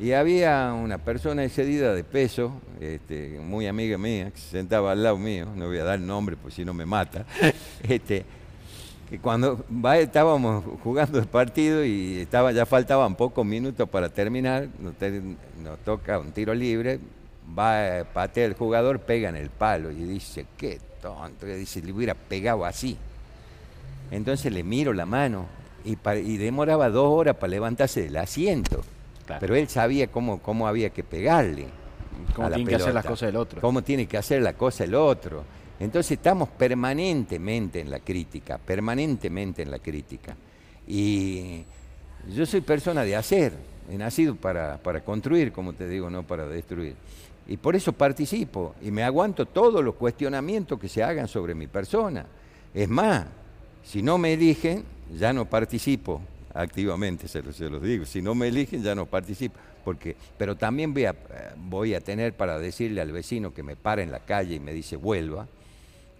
y 0.00 0.12
había 0.12 0.72
una 0.72 0.98
persona 0.98 1.44
excedida 1.44 1.94
de 1.94 2.02
peso, 2.02 2.52
este, 2.80 3.38
muy 3.40 3.66
amiga 3.66 3.98
mía, 3.98 4.30
que 4.30 4.40
se 4.40 4.50
sentaba 4.50 4.92
al 4.92 5.02
lado 5.02 5.18
mío, 5.18 5.46
no 5.54 5.66
voy 5.66 5.78
a 5.78 5.84
dar 5.84 6.00
nombre 6.00 6.36
porque 6.36 6.56
si 6.56 6.64
no 6.64 6.72
me 6.72 6.86
mata, 6.86 7.26
este, 7.82 8.24
que 9.10 9.18
cuando 9.18 9.64
estábamos 9.94 10.64
jugando 10.82 11.18
el 11.18 11.26
partido 11.26 11.84
y 11.84 12.20
estaba, 12.20 12.52
ya 12.52 12.64
faltaban 12.64 13.14
pocos 13.14 13.44
minutos 13.44 13.86
para 13.88 14.08
terminar, 14.08 14.68
nos, 14.80 15.78
toca 15.84 16.18
un 16.18 16.32
tiro 16.32 16.54
libre, 16.54 16.98
va, 17.56 18.04
patea 18.14 18.46
el 18.46 18.54
jugador, 18.54 19.00
pega 19.00 19.28
en 19.28 19.36
el 19.36 19.50
palo 19.50 19.90
y 19.90 20.04
dice, 20.04 20.46
qué 20.56 20.80
tonto, 21.02 21.44
dice, 21.44 21.82
le 21.82 21.92
hubiera 21.92 22.14
pegado 22.14 22.64
así. 22.64 22.96
Entonces 24.10 24.50
le 24.52 24.62
miro 24.62 24.94
la 24.94 25.04
mano 25.04 25.46
y, 25.84 25.98
y 26.18 26.36
demoraba 26.38 26.88
dos 26.88 27.08
horas 27.08 27.36
para 27.36 27.50
levantarse 27.50 28.02
del 28.02 28.16
asiento. 28.16 28.82
Pero 29.40 29.54
él 29.54 29.68
sabía 29.68 30.06
cómo, 30.08 30.40
cómo 30.40 30.66
había 30.66 30.90
que 30.90 31.04
pegarle. 31.04 31.66
Cómo 32.34 32.50
tiene 32.50 32.70
que 32.70 32.76
hacer 32.76 32.94
las 32.94 33.04
cosas 33.04 33.28
el 33.28 33.36
otro. 33.36 33.60
Cómo 33.60 33.82
tiene 33.82 34.06
que 34.06 34.16
hacer 34.16 34.42
la 34.42 34.54
cosa 34.54 34.84
el 34.84 34.94
otro. 34.94 35.44
Entonces 35.80 36.12
estamos 36.12 36.48
permanentemente 36.50 37.80
en 37.80 37.90
la 37.90 38.00
crítica, 38.00 38.58
permanentemente 38.58 39.62
en 39.62 39.70
la 39.70 39.78
crítica. 39.78 40.36
Y 40.86 41.64
yo 42.34 42.46
soy 42.46 42.60
persona 42.60 43.02
de 43.02 43.16
hacer, 43.16 43.52
he 43.90 43.96
nacido 43.96 44.36
para, 44.36 44.78
para 44.78 45.00
construir, 45.02 45.52
como 45.52 45.72
te 45.72 45.88
digo, 45.88 46.08
no 46.08 46.22
para 46.22 46.46
destruir. 46.46 46.94
Y 47.48 47.56
por 47.56 47.74
eso 47.74 47.92
participo 47.92 48.74
y 48.80 48.90
me 48.90 49.02
aguanto 49.02 49.46
todos 49.46 49.82
los 49.82 49.96
cuestionamientos 49.96 50.78
que 50.78 50.88
se 50.88 51.02
hagan 51.02 51.26
sobre 51.26 51.54
mi 51.54 51.66
persona. 51.66 52.26
Es 52.72 52.88
más, 52.88 53.26
si 53.82 54.02
no 54.02 54.18
me 54.18 54.34
eligen, 54.34 54.84
ya 55.18 55.32
no 55.32 55.46
participo 55.46 56.20
activamente, 56.54 57.28
se, 57.28 57.52
se 57.52 57.70
los 57.70 57.82
digo. 57.82 58.04
Si 58.04 58.22
no 58.22 58.34
me 58.34 58.48
eligen, 58.48 58.82
ya 58.82 58.94
no 58.94 59.06
participo. 59.06 59.58
Porque, 59.84 60.16
pero 60.38 60.56
también 60.56 60.94
voy 60.94 61.06
a, 61.06 61.14
voy 61.56 61.94
a 61.94 62.00
tener 62.00 62.34
para 62.34 62.58
decirle 62.58 63.00
al 63.00 63.10
vecino 63.10 63.52
que 63.52 63.62
me 63.62 63.76
para 63.76 64.02
en 64.02 64.12
la 64.12 64.20
calle 64.20 64.54
y 64.54 64.60
me 64.60 64.72
dice 64.72 64.96
vuelva, 64.96 65.46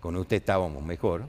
con 0.00 0.16
usted 0.16 0.36
estábamos 0.36 0.84
mejor. 0.84 1.22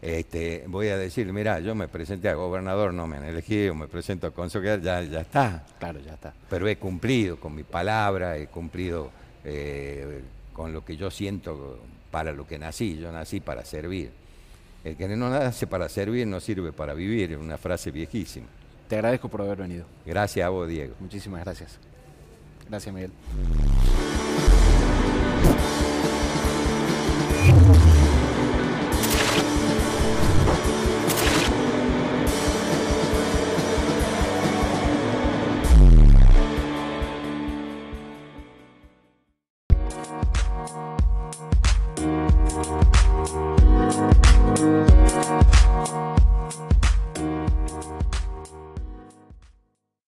Este, 0.00 0.64
voy 0.66 0.88
a 0.88 0.96
decir, 0.96 1.30
mira, 1.30 1.60
yo 1.60 1.74
me 1.74 1.86
presenté 1.86 2.30
a 2.30 2.34
gobernador, 2.34 2.94
no 2.94 3.06
me 3.06 3.18
han 3.18 3.24
elegido, 3.24 3.74
me 3.74 3.86
presento 3.86 4.28
a 4.28 4.30
consejero, 4.30 4.82
ya, 4.82 5.02
ya 5.02 5.20
está. 5.20 5.66
Claro, 5.78 6.00
ya 6.00 6.14
está. 6.14 6.32
Pero 6.48 6.66
he 6.66 6.76
cumplido 6.76 7.38
con 7.38 7.54
mi 7.54 7.64
palabra, 7.64 8.38
he 8.38 8.46
cumplido 8.46 9.10
eh, 9.44 10.22
con 10.54 10.72
lo 10.72 10.82
que 10.82 10.96
yo 10.96 11.10
siento 11.10 11.80
para 12.10 12.32
lo 12.32 12.46
que 12.46 12.58
nací. 12.58 12.96
Yo 12.96 13.12
nací 13.12 13.40
para 13.40 13.62
servir. 13.66 14.19
El 14.82 14.96
que 14.96 15.08
no 15.08 15.28
nace 15.28 15.66
para 15.66 15.88
servir 15.88 16.26
no 16.26 16.40
sirve 16.40 16.72
para 16.72 16.94
vivir, 16.94 17.32
es 17.32 17.38
una 17.38 17.58
frase 17.58 17.90
viejísima. 17.90 18.46
Te 18.88 18.96
agradezco 18.96 19.28
por 19.28 19.42
haber 19.42 19.58
venido. 19.58 19.84
Gracias 20.06 20.44
a 20.44 20.48
vos, 20.48 20.68
Diego. 20.68 20.94
Muchísimas 21.00 21.44
gracias. 21.44 21.78
Gracias, 22.68 22.94
Miguel. 22.94 23.12